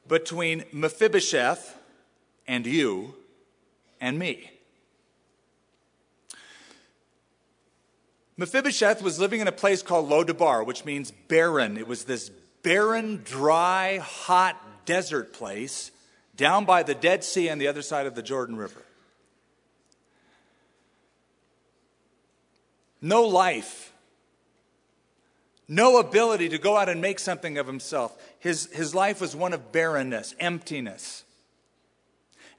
[0.06, 1.78] between Mephibosheth
[2.46, 3.14] and you
[4.00, 4.50] and me.
[8.36, 11.76] Mephibosheth was living in a place called Lodabar, which means barren.
[11.76, 12.30] It was this
[12.62, 15.92] barren, dry, hot desert place
[16.36, 18.82] down by the Dead Sea on the other side of the Jordan River.
[23.00, 23.93] No life,
[25.68, 28.16] no ability to go out and make something of himself.
[28.38, 31.24] His, his life was one of barrenness, emptiness.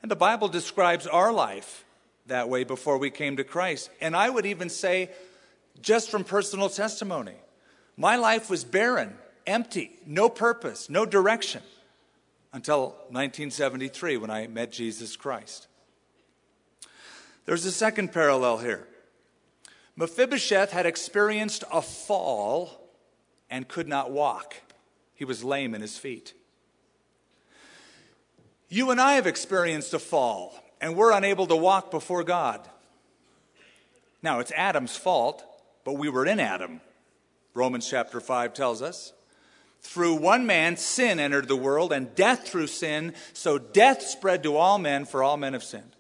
[0.02, 1.86] And the Bible describes our life
[2.28, 3.90] that way before we came to Christ.
[4.02, 5.12] And I would even say,
[5.82, 7.36] just from personal testimony,
[7.98, 9.16] my life was barren
[9.48, 11.62] empty, no purpose, no direction
[12.54, 15.68] until 1973 when I met Jesus Christ.
[17.46, 18.88] There's a second parallel here.
[19.96, 22.85] Mephibosheth had experienced a fall
[23.50, 24.56] and could not walk.
[25.14, 26.34] He was lame in his feet.
[28.70, 32.68] You and I have experienced a fall and we're unable to walk before God.
[34.22, 35.44] Now, it's Adam's fault,
[35.84, 36.82] but we were in Adam.
[37.54, 39.14] Romans chapter 5 tells us.
[39.82, 44.58] Through one man, sin entered the world, and death through sin, so death spread to
[44.58, 45.96] all men, for all men have sinned.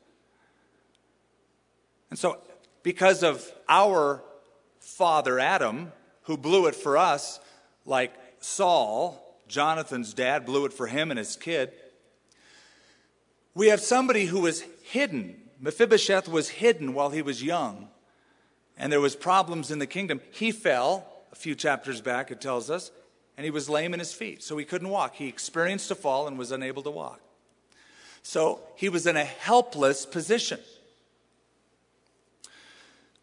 [2.09, 2.39] And so,
[2.81, 4.23] because of our
[4.79, 5.91] father Adam,
[6.25, 7.39] who blew it for us,
[7.85, 11.71] like Saul, Jonathan's dad, blew it for him and his kid,
[13.53, 15.41] we have somebody who was hidden.
[15.59, 17.87] Mephibosheth was hidden while he was young,
[18.77, 20.19] and there was problems in the kingdom.
[20.31, 22.91] He fell a few chapters back, it tells us
[23.37, 25.15] and he was lame in his feet, so he couldn't walk.
[25.15, 27.19] He experienced a fall and was unable to walk.
[28.23, 30.59] So he was in a helpless position.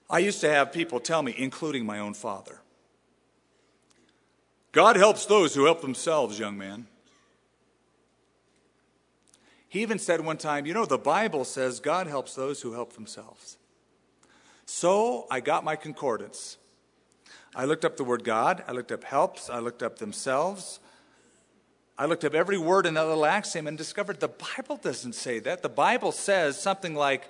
[0.09, 2.61] I used to have people tell me, including my own father,
[4.73, 6.87] God helps those who help themselves, young man.
[9.69, 12.95] He even said one time, You know, the Bible says God helps those who help
[12.95, 13.59] themselves.
[14.67, 16.57] So I got my concordance.
[17.55, 20.81] I looked up the word God, I looked up helps, I looked up themselves.
[21.99, 25.39] I looked up every word in that little axiom and discovered the Bible doesn't say
[25.41, 25.63] that.
[25.63, 27.29] The Bible says something like,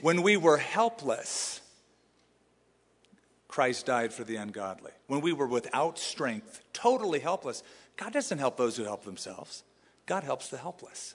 [0.00, 1.60] when we were helpless,
[3.48, 4.92] Christ died for the ungodly.
[5.06, 7.62] When we were without strength, totally helpless,
[7.96, 9.64] God doesn't help those who help themselves,
[10.06, 11.14] God helps the helpless.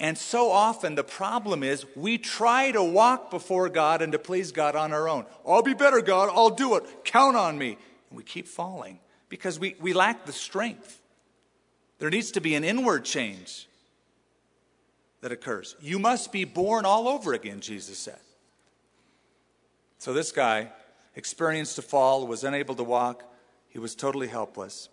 [0.00, 4.50] And so often the problem is we try to walk before God and to please
[4.50, 5.24] God on our own.
[5.46, 6.30] I'll be better, God.
[6.32, 7.04] I'll do it.
[7.04, 7.78] Count on me.
[8.10, 8.98] And we keep falling
[9.28, 11.00] because we, we lack the strength.
[12.00, 13.68] There needs to be an inward change
[15.20, 15.76] that occurs.
[15.80, 18.18] You must be born all over again, Jesus said.
[19.98, 20.70] So this guy
[21.16, 23.24] experienced a fall, was unable to walk,
[23.68, 24.88] he was totally helpless.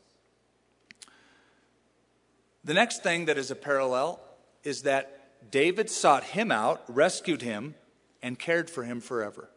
[2.64, 4.20] The next thing that is a parallel
[4.64, 7.76] is that David sought him out, rescued him,
[8.22, 9.50] and cared for him forever.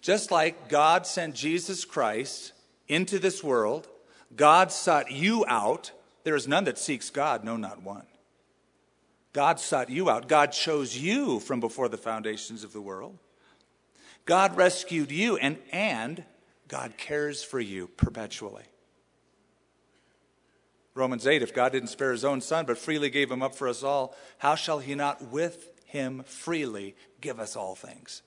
[0.00, 2.52] Just like God sent Jesus Christ
[2.88, 3.86] into this world,
[4.34, 5.92] God sought you out.
[6.24, 8.06] There is none that seeks God, no, not one.
[9.32, 10.28] God sought you out.
[10.28, 13.16] God chose you from before the foundations of the world.
[14.24, 16.24] God rescued you, and, and
[16.68, 18.64] God cares for you perpetually.
[20.94, 23.68] Romans 8 If God didn't spare his own son, but freely gave him up for
[23.68, 28.22] us all, how shall he not with him freely give us all things?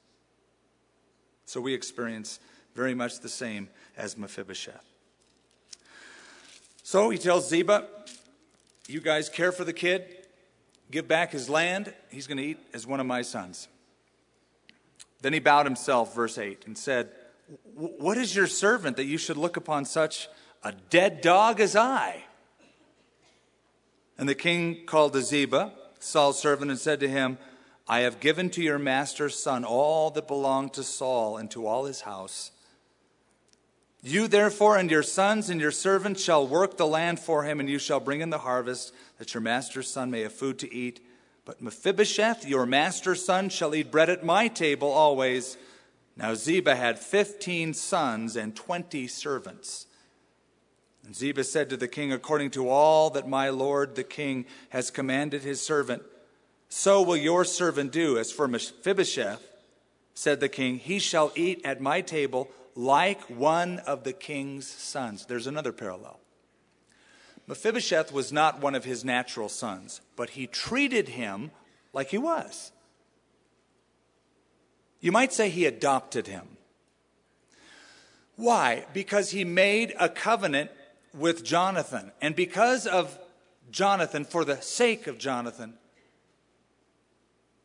[1.45, 2.39] So we experience
[2.75, 4.83] very much the same as Mephibosheth.
[6.83, 7.87] So he tells Ziba,
[8.87, 10.03] You guys care for the kid,
[10.91, 13.67] give back his land, he's going to eat as one of my sons.
[15.23, 17.09] Then he bowed himself, verse 8, and said,
[17.75, 20.27] What is your servant that you should look upon such
[20.63, 22.25] a dead dog as I?
[24.17, 27.37] And the king called to Ziba, Saul's servant, and said to him,
[27.87, 31.85] I have given to your master's son all that belonged to Saul and to all
[31.85, 32.51] his house.
[34.01, 37.69] You therefore and your sons and your servants shall work the land for him, and
[37.69, 40.99] you shall bring in the harvest, that your master's son may have food to eat.
[41.45, 45.57] But Mephibosheth, your master's son, shall eat bread at my table always.
[46.15, 49.87] Now Ziba had fifteen sons and twenty servants.
[51.05, 54.89] And Ziba said to the king, According to all that my lord the king has
[54.89, 56.03] commanded his servant,
[56.69, 58.17] so will your servant do.
[58.17, 59.45] As for Mephibosheth,
[60.13, 65.25] said the king, he shall eat at my table like one of the king's sons.
[65.25, 66.19] There's another parallel.
[67.47, 71.51] Mephibosheth was not one of his natural sons, but he treated him
[71.93, 72.71] like he was.
[74.99, 76.57] You might say he adopted him.
[78.35, 78.85] Why?
[78.93, 80.71] Because he made a covenant
[81.13, 82.11] with Jonathan.
[82.21, 83.19] And because of
[83.69, 85.75] Jonathan, for the sake of Jonathan,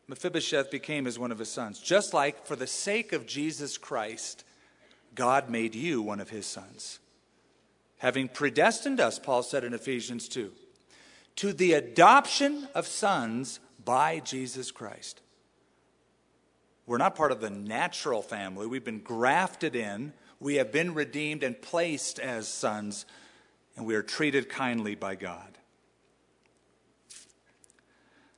[0.07, 1.79] Mephibosheth became as one of his sons.
[1.79, 4.43] Just like for the sake of Jesus Christ,
[5.15, 6.99] God made you one of his sons.
[7.99, 10.51] Having predestined us, Paul said in Ephesians 2,
[11.39, 15.21] to the adoption of sons by Jesus Christ.
[16.85, 18.67] We're not part of the natural family.
[18.67, 20.11] We've been grafted in.
[20.41, 23.05] We have been redeemed and placed as sons
[23.77, 25.57] and we are treated kindly by God.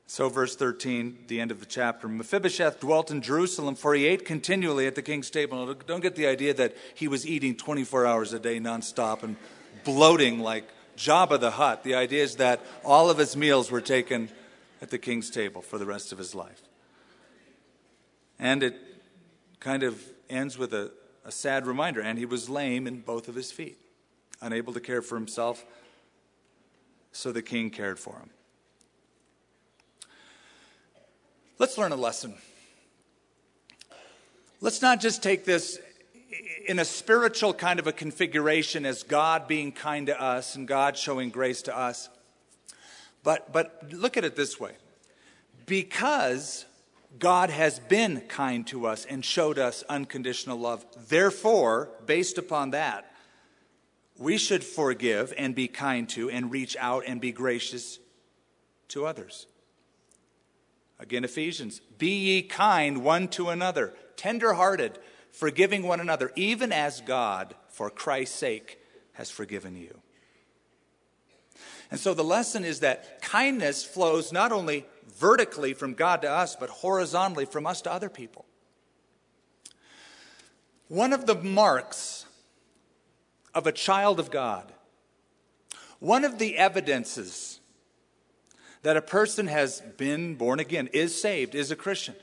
[0.05, 4.25] So, verse 13, the end of the chapter Mephibosheth dwelt in Jerusalem, for he ate
[4.25, 5.73] continually at the king's table.
[5.73, 9.37] don't get the idea that he was eating 24 hours a day nonstop and
[9.83, 10.65] bloating like
[11.01, 11.83] Jabba the Hutt.
[11.83, 14.29] The idea is that all of his meals were taken
[14.81, 16.61] at the king's table for the rest of his life.
[18.37, 18.75] And it
[19.59, 20.91] kind of ends with a,
[21.25, 22.01] a sad reminder.
[22.01, 23.77] And he was lame in both of his feet
[24.41, 25.63] unable to care for himself,
[27.11, 28.29] so the king cared for him.
[31.59, 32.35] Let's learn a lesson.
[34.61, 35.79] Let's not just take this
[36.65, 40.97] in a spiritual kind of a configuration as God being kind to us and God
[40.97, 42.09] showing grace to us.
[43.23, 44.73] But, but look at it this way
[45.65, 46.65] because
[47.19, 53.11] God has been kind to us and showed us unconditional love, therefore, based upon that,
[54.17, 57.99] we should forgive and be kind to and reach out and be gracious
[58.89, 59.47] to others.
[60.99, 64.99] Again, Ephesians, be ye kind one to another, tenderhearted,
[65.31, 68.79] forgiving one another, even as God, for Christ's sake,
[69.13, 69.99] has forgiven you.
[71.89, 74.85] And so the lesson is that kindness flows not only
[75.17, 78.45] vertically from God to us, but horizontally from us to other people.
[80.87, 82.25] One of the marks
[83.53, 84.71] of a child of God.
[85.99, 87.59] One of the evidences
[88.83, 92.15] that a person has been born again, is saved, is a Christian,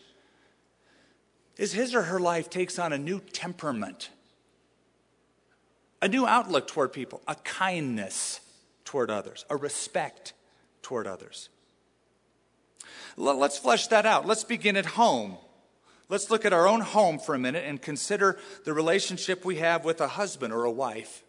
[1.59, 4.11] is his or her life takes on a new temperament,
[6.01, 8.41] a new outlook toward people, a kindness
[8.85, 10.33] toward others, a respect
[10.81, 11.49] toward others.
[13.17, 14.25] Let's flesh that out.
[14.25, 15.37] Let's begin at home.
[16.09, 19.85] Let's look at our own home for a minute and consider the relationship we have
[19.85, 21.25] with a husband or a wife.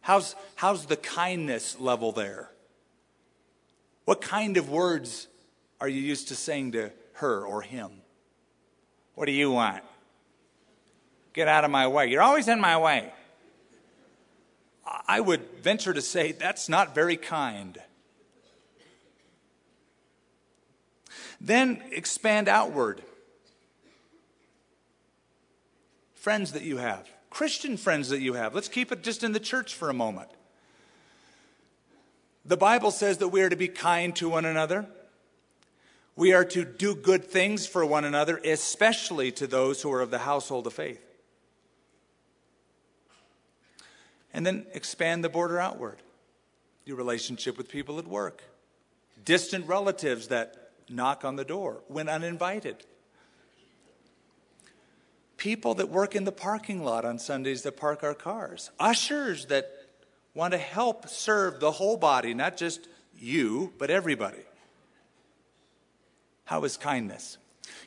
[0.00, 2.50] How's, how's the kindness level there?
[4.06, 5.28] What kind of words
[5.80, 7.90] are you used to saying to her or him?
[9.16, 9.82] What do you want?
[11.32, 12.06] Get out of my way.
[12.06, 13.12] You're always in my way.
[15.08, 17.78] I would venture to say that's not very kind.
[21.40, 23.02] Then expand outward.
[26.14, 28.54] Friends that you have, Christian friends that you have.
[28.54, 30.28] Let's keep it just in the church for a moment.
[32.44, 34.86] The Bible says that we are to be kind to one another.
[36.16, 40.10] We are to do good things for one another, especially to those who are of
[40.10, 41.02] the household of faith.
[44.32, 45.98] And then expand the border outward.
[46.86, 48.42] Your relationship with people at work,
[49.24, 52.86] distant relatives that knock on the door when uninvited,
[55.36, 59.70] people that work in the parking lot on Sundays that park our cars, ushers that
[60.32, 62.88] want to help serve the whole body, not just
[63.18, 64.44] you, but everybody.
[66.46, 67.38] How is kindness?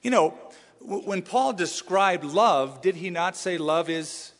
[0.03, 0.37] You know,
[0.81, 4.33] when Paul described love, did he not say love is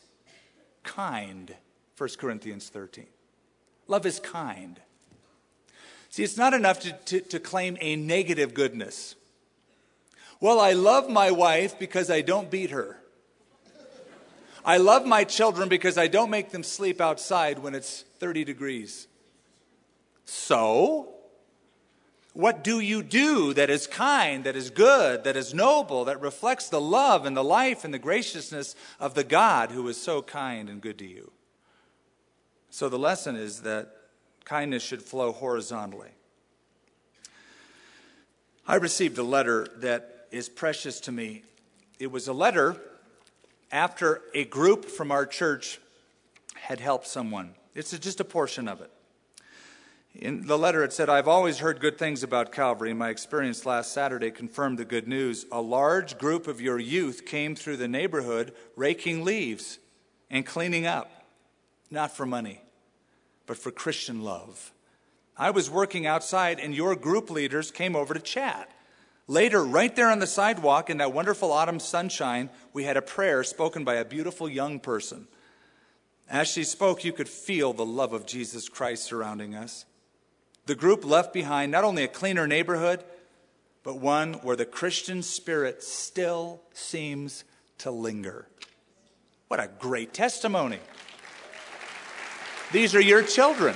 [0.84, 1.54] kind?
[1.96, 3.06] 1 Corinthians 13.
[3.88, 4.80] Love is kind.
[6.10, 9.14] See, it's not enough to, to, to, claim a negative goodness.
[10.40, 12.98] Well, I love my wife because I don't beat her.
[14.64, 19.06] I love my children because I don't make them sleep outside when it's 30 degrees.
[20.24, 21.14] So,
[22.32, 26.68] what do you do that is kind, that is good, that is noble, that reflects
[26.68, 30.68] the love and the life and the graciousness of the God who is so kind
[30.68, 31.32] and good to you?
[32.70, 33.96] So the lesson is that
[34.44, 36.10] kindness should flow horizontally.
[38.66, 41.42] I received a letter that is precious to me.
[41.98, 42.76] It was a letter
[43.72, 45.80] after a group from our church
[46.54, 47.54] had helped someone.
[47.74, 48.90] It's just a portion of it.
[50.14, 52.90] In the letter, it said, I've always heard good things about Calvary.
[52.90, 55.46] and My experience last Saturday confirmed the good news.
[55.52, 59.78] A large group of your youth came through the neighborhood raking leaves
[60.28, 61.10] and cleaning up,
[61.90, 62.60] not for money,
[63.46, 64.72] but for Christian love.
[65.36, 68.68] I was working outside, and your group leaders came over to chat.
[69.26, 73.44] Later, right there on the sidewalk in that wonderful autumn sunshine, we had a prayer
[73.44, 75.28] spoken by a beautiful young person.
[76.28, 79.84] As she spoke, you could feel the love of Jesus Christ surrounding us.
[80.70, 83.02] The group left behind not only a cleaner neighborhood,
[83.82, 87.42] but one where the Christian spirit still seems
[87.78, 88.46] to linger.
[89.48, 90.78] What a great testimony!
[92.70, 93.74] These are your children.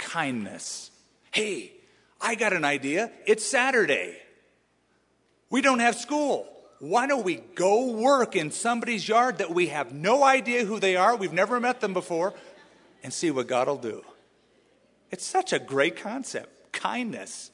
[0.00, 0.90] Kindness.
[1.30, 1.70] Hey,
[2.20, 3.12] I got an idea.
[3.28, 4.16] It's Saturday.
[5.50, 6.48] We don't have school.
[6.80, 10.96] Why don't we go work in somebody's yard that we have no idea who they
[10.96, 11.14] are?
[11.14, 12.34] We've never met them before
[13.02, 14.02] and see what God will do.
[15.10, 17.50] It's such a great concept kindness.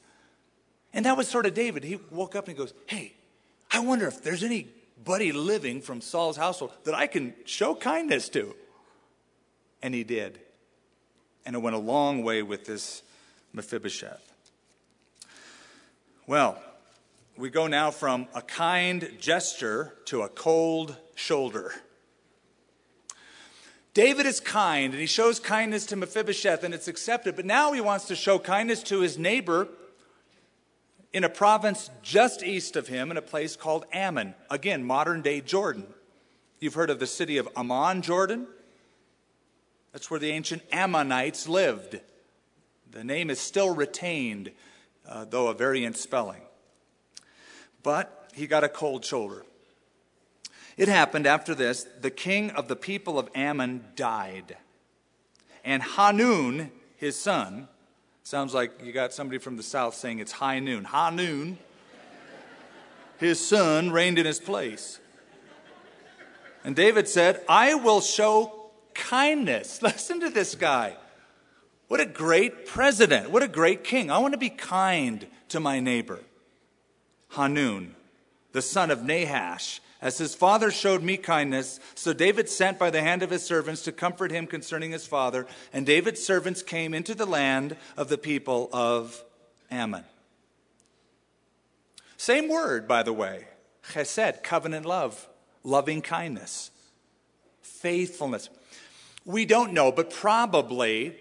[0.93, 1.83] And that was sort of David.
[1.83, 3.13] He woke up and he goes, Hey,
[3.71, 8.55] I wonder if there's anybody living from Saul's household that I can show kindness to.
[9.81, 10.39] And he did.
[11.45, 13.03] And it went a long way with this
[13.53, 14.25] Mephibosheth.
[16.27, 16.61] Well,
[17.37, 21.73] we go now from a kind gesture to a cold shoulder.
[23.99, 27.81] David is kind and he shows kindness to Mephibosheth and it's accepted, but now he
[27.81, 29.67] wants to show kindness to his neighbor
[31.11, 34.35] in a province just east of him in a place called Ammon.
[34.49, 35.85] Again, modern day Jordan.
[36.61, 38.47] You've heard of the city of Amman, Jordan?
[39.91, 41.99] That's where the ancient Ammonites lived.
[42.91, 44.51] The name is still retained,
[45.05, 46.43] uh, though a variant spelling.
[47.83, 49.43] But he got a cold shoulder.
[50.79, 54.55] It happened after this the king of the people of Ammon died.
[55.65, 57.67] And Hanun, his son,
[58.23, 60.85] sounds like you got somebody from the south saying it's high noon.
[60.85, 61.57] Hanun,
[63.17, 65.01] his son, reigned in his place.
[66.63, 69.81] And David said, I will show kindness.
[69.81, 70.95] Listen to this guy.
[71.89, 73.31] What a great president.
[73.31, 74.09] What a great king.
[74.09, 76.19] I want to be kind to my neighbor.
[77.31, 77.95] Hanun,
[78.53, 83.01] the son of Nahash, as his father showed me kindness, so David sent by the
[83.01, 85.45] hand of his servants to comfort him concerning his father.
[85.73, 89.23] And David's servants came into the land of the people of
[89.69, 90.05] Ammon.
[92.17, 93.47] Same word, by the way
[93.91, 95.27] chesed, covenant love,
[95.63, 96.71] loving kindness,
[97.61, 98.49] faithfulness.
[99.25, 101.15] We don't know, but probably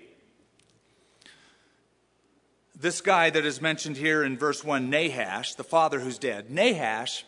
[2.78, 7.24] this guy that is mentioned here in verse 1, Nahash, the father who's dead, Nahash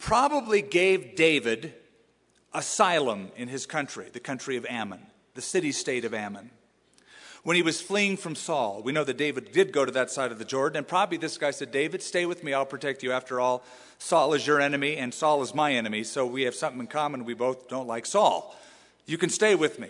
[0.00, 1.74] probably gave David
[2.52, 6.50] asylum in his country, the country of Ammon, the city state of Ammon.
[7.42, 10.32] When he was fleeing from Saul, we know that David did go to that side
[10.32, 13.12] of the Jordan, and probably this guy said, David, stay with me, I'll protect you.
[13.12, 13.62] After all,
[13.98, 17.24] Saul is your enemy, and Saul is my enemy, so we have something in common.
[17.24, 18.54] We both don't like Saul.
[19.06, 19.88] You can stay with me.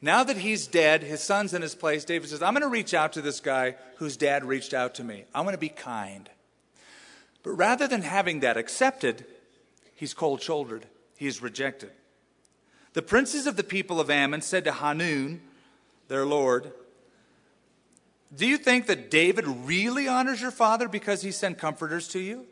[0.00, 2.94] Now that he's dead, his son's in his place, David says, I'm going to reach
[2.94, 5.24] out to this guy whose dad reached out to me.
[5.34, 6.28] I'm going to be kind.
[7.42, 9.24] But rather than having that accepted,
[9.94, 10.86] he's cold shouldered,
[11.16, 11.90] he is rejected.
[12.94, 15.40] The princes of the people of Ammon said to Hanun,
[16.08, 16.72] their lord,
[18.34, 22.46] Do you think that David really honors your father because he sent comforters to you?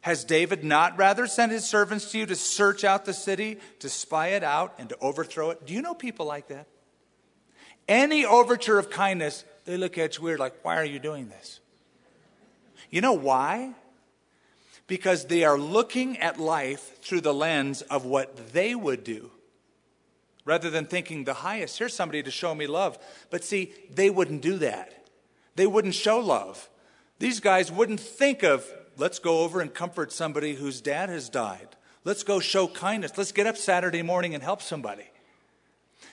[0.00, 3.88] Has David not rather sent his servants to you to search out the city, to
[3.88, 5.66] spy it out, and to overthrow it?
[5.66, 6.68] Do you know people like that?
[7.88, 11.58] Any overture of kindness, they look at you weird, like, why are you doing this?
[12.90, 13.74] You know why?
[14.86, 19.30] Because they are looking at life through the lens of what they would do
[20.44, 21.78] rather than thinking the highest.
[21.78, 22.98] Here's somebody to show me love.
[23.30, 25.08] But see, they wouldn't do that.
[25.56, 26.70] They wouldn't show love.
[27.18, 28.64] These guys wouldn't think of,
[28.96, 31.68] let's go over and comfort somebody whose dad has died.
[32.04, 33.18] Let's go show kindness.
[33.18, 35.10] Let's get up Saturday morning and help somebody.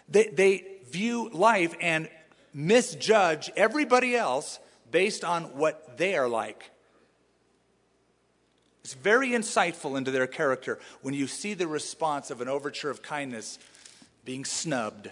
[0.09, 2.09] They, they view life and
[2.53, 4.59] misjudge everybody else
[4.94, 6.70] based on what they are like.
[8.84, 13.02] It's very insightful into their character when you see the response of an overture of
[13.02, 13.58] kindness
[14.24, 15.08] being snubbed.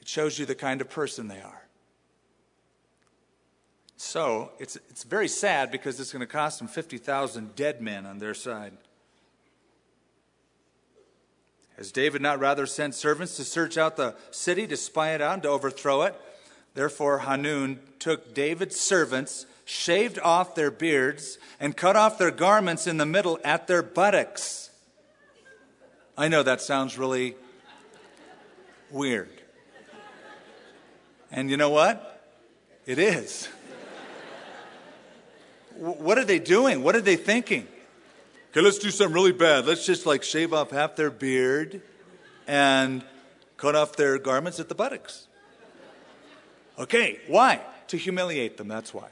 [0.00, 1.66] It shows you the kind of person they are.
[3.98, 8.18] So it's, it's very sad because it's going to cost them 50,000 dead men on
[8.18, 8.72] their side.
[11.76, 15.34] Has David not rather sent servants to search out the city, to spy it out,
[15.34, 16.18] and to overthrow it?
[16.78, 22.98] Therefore, Hanun took David's servants, shaved off their beards, and cut off their garments in
[22.98, 24.70] the middle at their buttocks.
[26.16, 27.34] I know that sounds really
[28.92, 29.28] weird.
[31.32, 32.22] And you know what?
[32.86, 33.48] It is.
[35.74, 36.84] what are they doing?
[36.84, 37.66] What are they thinking?
[38.52, 39.66] Okay, let's do something really bad.
[39.66, 41.82] Let's just like shave off half their beard
[42.46, 43.02] and
[43.56, 45.27] cut off their garments at the buttocks.
[46.78, 47.60] Okay, why?
[47.88, 49.08] To humiliate them, that's why.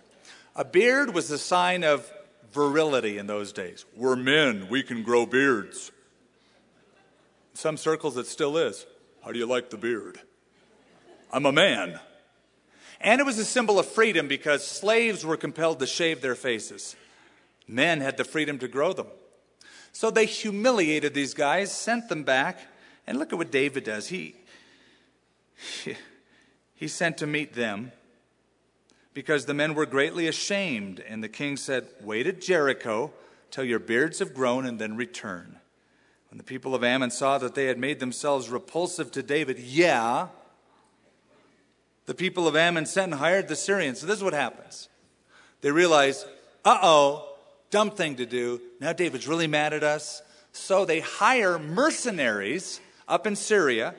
[0.55, 2.11] A beard was a sign of
[2.53, 3.85] virility in those days.
[3.97, 5.91] We're men, we can grow beards.
[7.53, 8.87] In some circles, it still is.
[9.25, 10.21] How do you like the beard?
[11.33, 11.99] I'm a man.
[13.01, 16.97] And it was a symbol of freedom because slaves were compelled to shave their faces.
[17.69, 19.09] Men had the freedom to grow them.
[19.93, 22.61] So they humiliated these guys, sent them back,
[23.07, 24.09] and look at what David does.
[24.09, 24.35] He,
[26.77, 27.91] he sent to meet them
[29.15, 31.01] because the men were greatly ashamed.
[31.01, 33.13] And the king said, Wait at Jericho
[33.51, 35.59] till your beards have grown and then return.
[36.31, 40.29] When the people of Ammon saw that they had made themselves repulsive to David, yeah,
[42.05, 44.01] the people of Ammon sent and hired the Syrians.
[44.01, 44.91] So this is what happens.
[45.63, 46.27] They realize,
[46.65, 47.37] uh oh,
[47.71, 48.61] dumb thing to do.
[48.81, 50.21] Now David's really mad at us.
[50.53, 53.95] So they hire mercenaries up in Syria,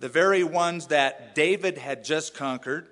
[0.00, 2.86] the very ones that David had just conquered,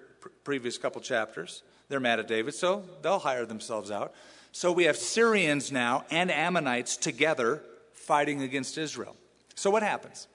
[0.44, 1.62] previous couple chapters.
[1.88, 4.14] They're mad at David, so they'll hire themselves out.
[4.52, 7.62] So we have Syrians now and Ammonites together
[7.94, 9.16] fighting against Israel.
[9.54, 10.28] So what happens?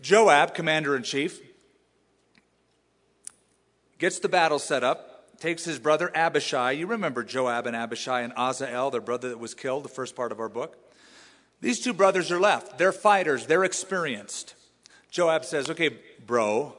[0.00, 1.40] Joab, commander in chief,
[3.98, 6.72] gets the battle set up, takes his brother Abishai.
[6.72, 10.32] You remember Joab and Abishai and Asahel, their brother that was killed, the first part
[10.32, 10.76] of our book.
[11.60, 12.76] These two brothers are left.
[12.78, 14.54] They're fighters, they're experienced.
[15.12, 15.90] Joab says, Okay,
[16.26, 16.74] bro,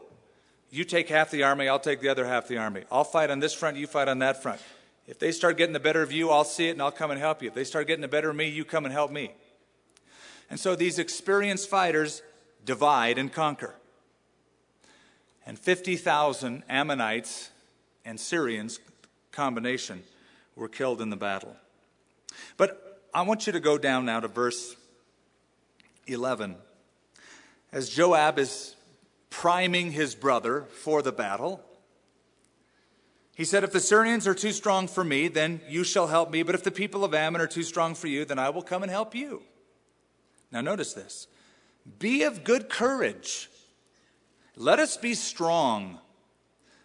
[0.72, 2.84] you take half the army, I'll take the other half of the army.
[2.92, 4.60] I'll fight on this front, you fight on that front.
[5.08, 7.20] If they start getting the better of you, I'll see it and I'll come and
[7.20, 7.50] help you.
[7.50, 9.34] If they start getting the better of me, you come and help me.
[10.50, 12.24] And so these experienced fighters
[12.66, 13.76] divide and conquer.
[15.46, 17.52] And 50,000 Ammonites
[18.04, 18.80] and Syrians,
[19.32, 20.04] combination,
[20.56, 21.56] were killed in the battle.
[22.58, 24.76] But I want you to go down now to verse
[26.08, 26.56] 11.
[27.74, 28.76] As Joab is
[29.32, 31.60] priming his brother for the battle,
[33.36, 36.44] he said, If the Syrians are too strong for me, then you shall help me.
[36.44, 38.84] But if the people of Ammon are too strong for you, then I will come
[38.84, 39.42] and help you.
[40.52, 41.28] Now, notice this
[41.98, 43.50] be of good courage.
[44.56, 45.98] Let us be strong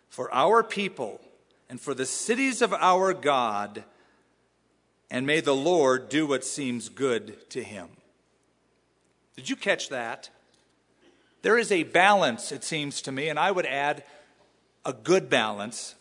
[0.09, 1.21] for our people
[1.69, 3.85] and for the cities of our God,
[5.11, 7.89] and may the Lord do what seems good to him.
[9.37, 10.31] Did you catch that?
[11.43, 14.05] There is a balance, it seems to me, and I would add
[14.85, 15.95] a good balance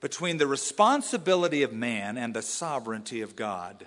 [0.00, 3.86] between the responsibility of man and the sovereignty of God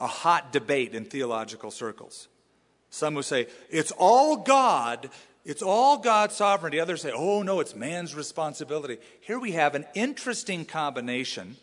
[0.00, 2.28] a hot debate in theological circles.
[2.90, 5.10] Some will say, it's all God,
[5.44, 6.80] it's all God's sovereignty.
[6.80, 8.98] Others say, oh no, it's man's responsibility.
[9.20, 11.56] Here we have an interesting combination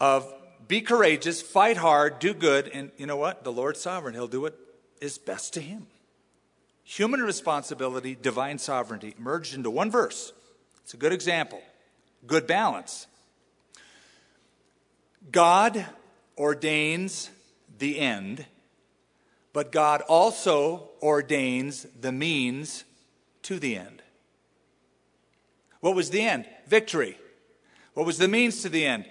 [0.00, 0.32] of
[0.68, 3.42] be courageous, fight hard, do good, and you know what?
[3.42, 4.14] The Lord's sovereign.
[4.14, 4.58] He'll do what
[5.00, 5.86] is best to him.
[6.84, 10.32] Human responsibility, divine sovereignty merged into one verse.
[10.84, 11.60] It's a good example.
[12.26, 13.06] Good balance.
[15.30, 15.84] God
[16.36, 17.30] ordains
[17.78, 18.46] the end,
[19.52, 22.84] but God also ordains the means
[23.42, 24.02] to the end.
[25.80, 26.46] What was the end?
[26.66, 27.18] Victory.
[27.94, 29.06] What was the means to the end?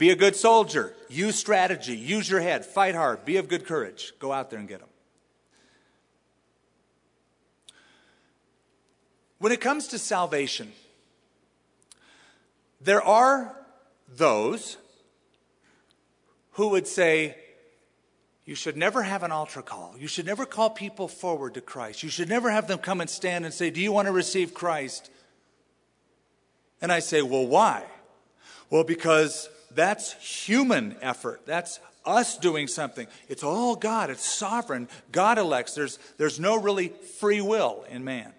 [0.00, 4.14] Be a good soldier, use strategy, use your head, fight hard, be of good courage.
[4.18, 4.88] Go out there and get them.
[9.40, 10.72] When it comes to salvation,
[12.80, 13.54] there are
[14.08, 14.78] those
[16.52, 17.36] who would say,
[18.46, 19.96] you should never have an altar call.
[19.98, 22.02] You should never call people forward to Christ.
[22.02, 24.54] You should never have them come and stand and say, Do you want to receive
[24.54, 25.10] Christ?
[26.80, 27.84] And I say, Well, why?
[28.70, 31.42] Well, because that's human effort.
[31.46, 33.06] That's us doing something.
[33.28, 34.10] It's all God.
[34.10, 34.88] It's sovereign.
[35.12, 35.74] God elects.
[35.74, 38.32] There's, there's no really free will in man.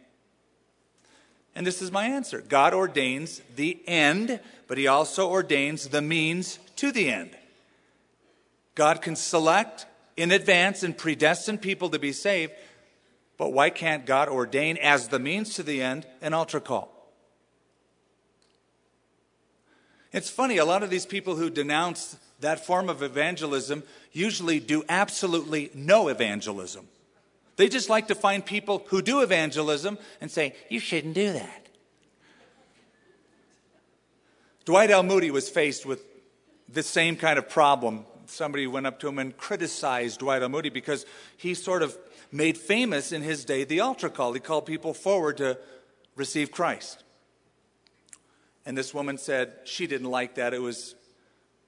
[1.54, 6.60] And this is my answer God ordains the end, but He also ordains the means
[6.78, 7.32] to the end.
[8.76, 12.54] God can select in advance and predestine people to be saved,
[13.38, 17.01] but why can't God ordain as the means to the end an altar call?
[20.12, 24.84] It's funny, a lot of these people who denounce that form of evangelism usually do
[24.90, 26.88] absolutely no evangelism.
[27.56, 31.68] They just like to find people who do evangelism and say, You shouldn't do that.
[34.66, 35.04] Dwight L.
[35.04, 36.04] Moody was faced with
[36.68, 38.06] the same kind of problem.
[38.26, 40.50] Somebody went up to him and criticized Dwight L.
[40.50, 41.06] Moody because
[41.38, 41.98] he sort of
[42.32, 44.34] made famous in his day the altar call.
[44.34, 45.58] He called people forward to
[46.16, 47.01] receive Christ.
[48.66, 50.54] And this woman said she didn't like that.
[50.54, 50.96] It was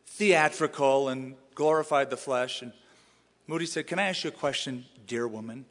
[0.06, 2.62] theatrical and glorified the flesh.
[2.62, 2.72] And
[3.48, 5.66] Moody said, Can I ask you a question, dear woman?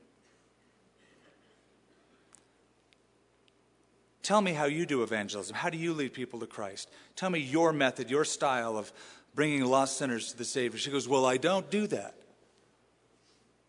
[4.23, 5.57] Tell me how you do evangelism.
[5.57, 6.89] How do you lead people to Christ?
[7.16, 8.93] Tell me your method, your style of
[9.35, 10.79] bringing lost sinners to the Savior.
[10.79, 12.14] She goes, Well, I don't do that.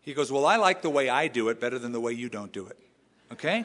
[0.00, 2.28] He goes, Well, I like the way I do it better than the way you
[2.28, 2.78] don't do it.
[3.32, 3.64] Okay?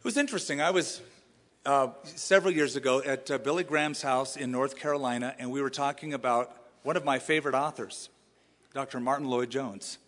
[0.00, 0.62] It was interesting.
[0.62, 1.02] I was
[1.66, 5.68] uh, several years ago at uh, Billy Graham's house in North Carolina, and we were
[5.68, 8.08] talking about one of my favorite authors,
[8.72, 8.98] Dr.
[8.98, 9.98] Martyn Lloyd-Jones.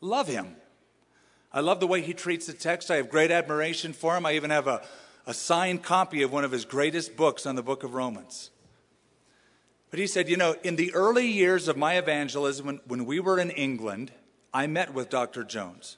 [0.00, 0.54] Love him.
[1.52, 2.88] I love the way he treats the text.
[2.88, 4.26] I have great admiration for him.
[4.26, 4.80] I even have a,
[5.26, 8.50] a signed copy of one of his greatest books on the book of Romans.
[9.90, 13.18] But he said, You know, in the early years of my evangelism, when, when we
[13.18, 14.12] were in England,
[14.54, 15.42] I met with Dr.
[15.42, 15.96] Jones.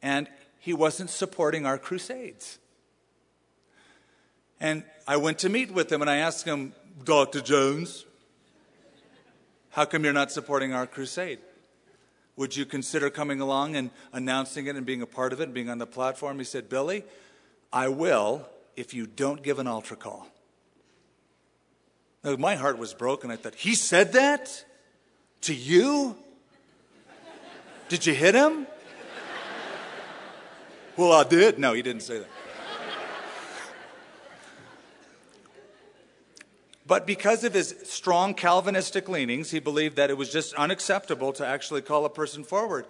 [0.00, 0.28] And
[0.64, 2.58] he wasn't supporting our crusades.
[4.58, 6.72] And I went to meet with him and I asked him,
[7.04, 7.42] Dr.
[7.42, 8.06] Jones,
[9.68, 11.38] how come you're not supporting our crusade?
[12.36, 15.52] Would you consider coming along and announcing it and being a part of it and
[15.52, 16.38] being on the platform?
[16.38, 17.04] He said, Billy,
[17.70, 20.26] I will if you don't give an altar call.
[22.24, 23.30] Now, my heart was broken.
[23.30, 24.64] I thought, he said that
[25.42, 26.16] to you?
[27.90, 28.66] Did you hit him?
[30.96, 31.58] Well, I did.
[31.58, 32.28] No, he didn't say that.
[36.86, 41.46] But because of his strong Calvinistic leanings, he believed that it was just unacceptable to
[41.46, 42.86] actually call a person forward.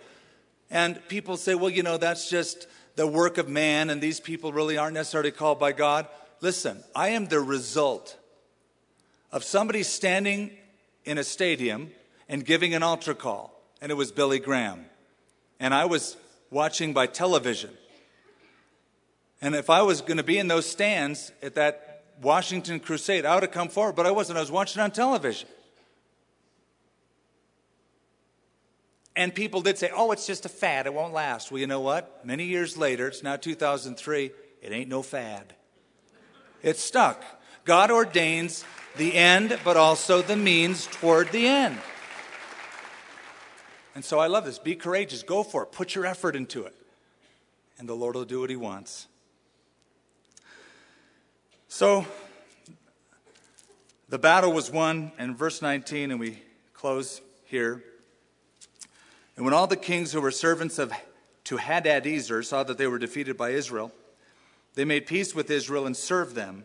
[0.71, 4.53] And people say, well, you know, that's just the work of man, and these people
[4.53, 6.09] really aren't necessarily called by God.
[6.41, 8.19] Listen, I am the result
[9.31, 10.51] of somebody standing
[11.05, 11.93] in a stadium
[12.29, 14.87] and giving an altar call, and it was Billy Graham.
[15.61, 16.17] And I was
[16.51, 17.71] watching by television.
[19.45, 23.35] And if I was going to be in those stands at that Washington crusade, I
[23.35, 24.39] would have come forward, but I wasn't.
[24.39, 25.47] I was watching on television.
[29.15, 30.87] And people did say, oh, it's just a fad.
[30.87, 31.53] It won't last.
[31.53, 32.25] Well, you know what?
[32.25, 34.31] Many years later, it's now 2003,
[34.63, 35.53] it ain't no fad.
[36.63, 37.23] It's stuck.
[37.67, 38.65] God ordains
[38.97, 41.79] the end, but also the means toward the end.
[43.95, 44.59] And so I love this.
[44.59, 45.23] Be courageous.
[45.23, 45.71] Go for it.
[45.71, 46.75] Put your effort into it.
[47.79, 49.07] And the Lord will do what He wants.
[51.75, 52.07] So
[54.09, 56.39] the battle was won in verse 19, and we
[56.73, 57.83] close here.
[59.35, 60.93] And when all the kings who were servants of
[61.43, 63.91] to Hadadezer saw that they were defeated by Israel,
[64.77, 66.65] they made peace with Israel and served them.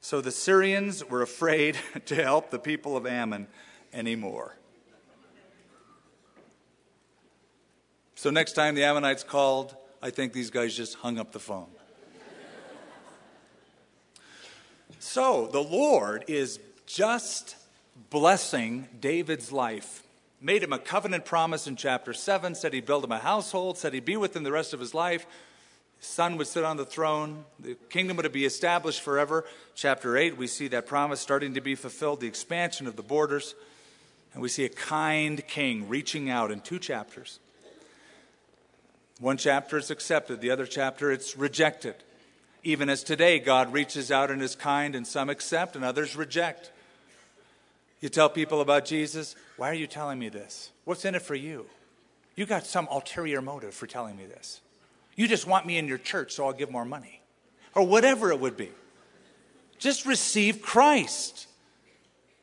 [0.00, 3.48] So the Syrians were afraid to help the people of Ammon
[3.92, 4.56] anymore.
[8.14, 11.66] So next time the Ammonites called, I think these guys just hung up the phone.
[15.06, 17.56] So the Lord is just
[18.08, 20.02] blessing David's life.
[20.40, 23.92] Made him a covenant promise in chapter 7, said he'd build him a household, said
[23.92, 25.26] he'd be with him the rest of his life.
[25.98, 29.44] His son would sit on the throne, the kingdom would be established forever.
[29.74, 33.54] Chapter 8, we see that promise starting to be fulfilled, the expansion of the borders.
[34.32, 37.40] And we see a kind king reaching out in two chapters.
[39.20, 41.96] One chapter is accepted, the other chapter it's rejected.
[42.64, 46.72] Even as today, God reaches out and is kind, and some accept and others reject.
[48.00, 50.70] You tell people about Jesus, why are you telling me this?
[50.84, 51.66] What's in it for you?
[52.36, 54.60] You got some ulterior motive for telling me this.
[55.14, 57.20] You just want me in your church, so I'll give more money.
[57.74, 58.70] Or whatever it would be.
[59.78, 61.46] Just receive Christ.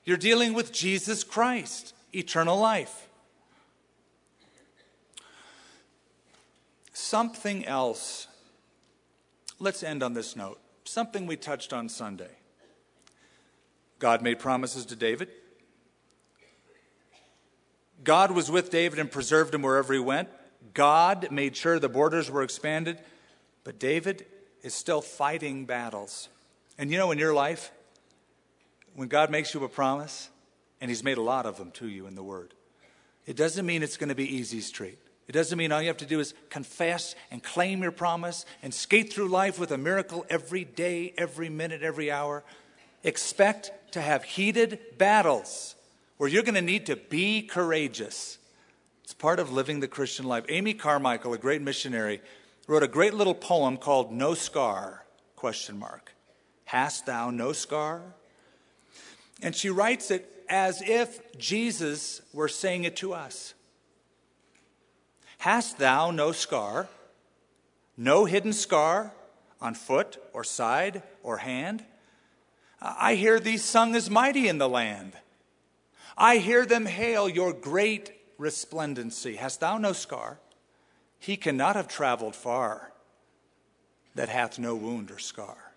[0.05, 3.07] You're dealing with Jesus Christ, eternal life.
[6.93, 8.27] Something else.
[9.61, 10.59] Let's end on this note.
[10.85, 12.31] Something we touched on Sunday.
[13.99, 15.29] God made promises to David.
[18.03, 20.29] God was with David and preserved him wherever he went.
[20.73, 22.97] God made sure the borders were expanded.
[23.63, 24.25] But David
[24.63, 26.29] is still fighting battles.
[26.79, 27.71] And you know, in your life,
[28.95, 30.29] when God makes you a promise,
[30.81, 32.55] and He's made a lot of them to you in the Word,
[33.27, 34.97] it doesn't mean it's going to be easy street.
[35.31, 38.73] It doesn't mean all you have to do is confess and claim your promise and
[38.73, 42.43] skate through life with a miracle every day, every minute, every hour.
[43.05, 45.75] Expect to have heated battles
[46.17, 48.39] where you're going to need to be courageous.
[49.05, 50.43] It's part of living the Christian life.
[50.49, 52.21] Amy Carmichael, a great missionary,
[52.67, 55.05] wrote a great little poem called No Scar
[55.37, 56.13] question mark.
[56.65, 58.01] Hast thou no scar?
[59.41, 63.53] And she writes it as if Jesus were saying it to us.
[65.41, 66.87] Hast thou no scar?
[67.97, 69.11] No hidden scar
[69.59, 71.83] on foot or side or hand?
[72.79, 75.13] I hear thee sung as mighty in the land.
[76.15, 79.37] I hear them hail your great resplendency.
[79.37, 80.37] Hast thou no scar?
[81.17, 82.91] He cannot have traveled far
[84.13, 85.73] that hath no wound or scar.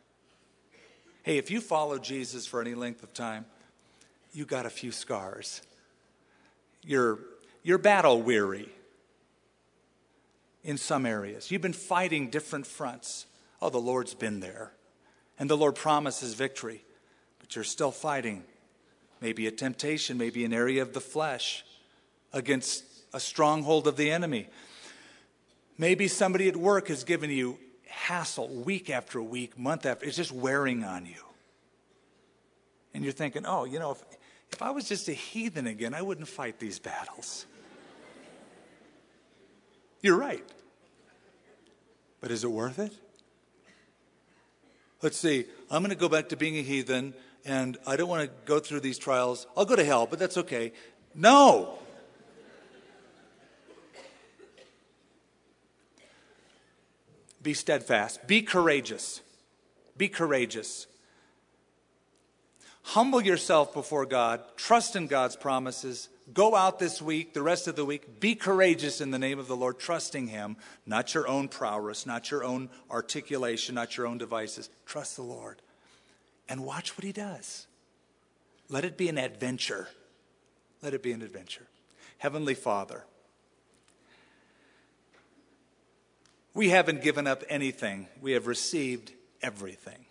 [1.22, 3.46] Hey, if you follow Jesus for any length of time,
[4.34, 5.62] you got a few scars.
[6.82, 7.18] You're,
[7.62, 8.68] you're battle weary
[10.64, 11.50] in some areas.
[11.50, 13.26] You've been fighting different fronts.
[13.60, 14.72] Oh, the Lord's been there.
[15.38, 16.84] And the Lord promises victory,
[17.38, 18.44] but you're still fighting.
[19.20, 21.64] Maybe a temptation, maybe an area of the flesh
[22.32, 24.48] against a stronghold of the enemy.
[25.76, 30.32] Maybe somebody at work has given you hassle week after week, month after, it's just
[30.32, 31.22] wearing on you.
[32.92, 34.04] And you're thinking, oh, you know, if,
[34.52, 37.46] if I was just a heathen again, I wouldn't fight these battles.
[40.04, 40.44] You're right.
[42.20, 42.92] But is it worth it?
[45.00, 47.14] Let's see, I'm going to go back to being a heathen,
[47.46, 49.46] and I don't want to go through these trials.
[49.56, 50.74] I'll go to hell, but that's okay.
[51.14, 51.78] No!
[57.42, 58.26] Be steadfast.
[58.26, 59.22] Be courageous.
[59.96, 60.86] Be courageous.
[62.82, 64.42] Humble yourself before God.
[64.56, 66.10] Trust in God's promises.
[66.32, 68.18] Go out this week, the rest of the week.
[68.18, 70.56] Be courageous in the name of the Lord, trusting Him,
[70.86, 74.70] not your own prowess, not your own articulation, not your own devices.
[74.86, 75.60] Trust the Lord
[76.48, 77.66] and watch what He does.
[78.70, 79.88] Let it be an adventure.
[80.82, 81.66] Let it be an adventure.
[82.18, 83.04] Heavenly Father,
[86.54, 89.12] We haven't given up anything, we have received
[89.42, 90.03] everything.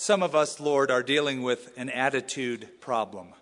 [0.00, 3.34] Some of us, Lord, are dealing with an attitude problem.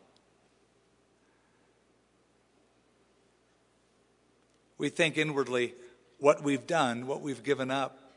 [4.79, 5.75] We think inwardly
[6.19, 8.11] what we've done, what we've given up,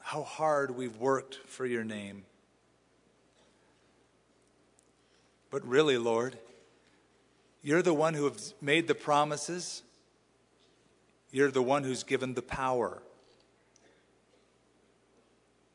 [0.00, 2.24] how hard we've worked for your name.
[5.48, 6.36] But really, Lord,
[7.62, 9.84] you're the one who has made the promises.
[11.30, 13.00] You're the one who's given the power,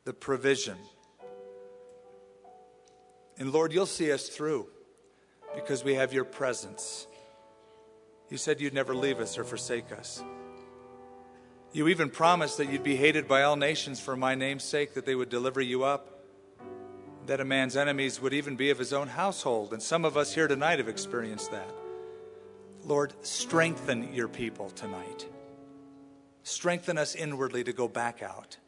[0.04, 0.76] the provision.
[3.38, 4.68] And Lord, you'll see us through
[5.54, 7.06] because we have your presence.
[8.30, 10.22] You said you'd never leave us or forsake us.
[11.72, 15.04] You even promised that you'd be hated by all nations for my name's sake, that
[15.06, 16.22] they would deliver you up,
[17.26, 19.72] that a man's enemies would even be of his own household.
[19.72, 21.74] And some of us here tonight have experienced that.
[22.84, 25.26] Lord, strengthen your people tonight.
[26.44, 28.58] Strengthen us inwardly to go back out,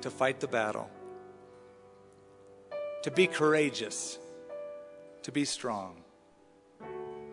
[0.00, 0.88] to fight the battle,
[3.02, 4.18] to be courageous,
[5.22, 5.96] to be strong,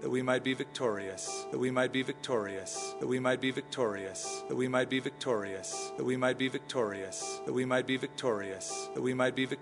[0.01, 4.41] that we might be victorious, that we might be victorious, that we might be victorious,
[4.47, 8.89] that we might be victorious, that we might be victorious, that we might be victorious,
[8.95, 9.59] that we might be victorious.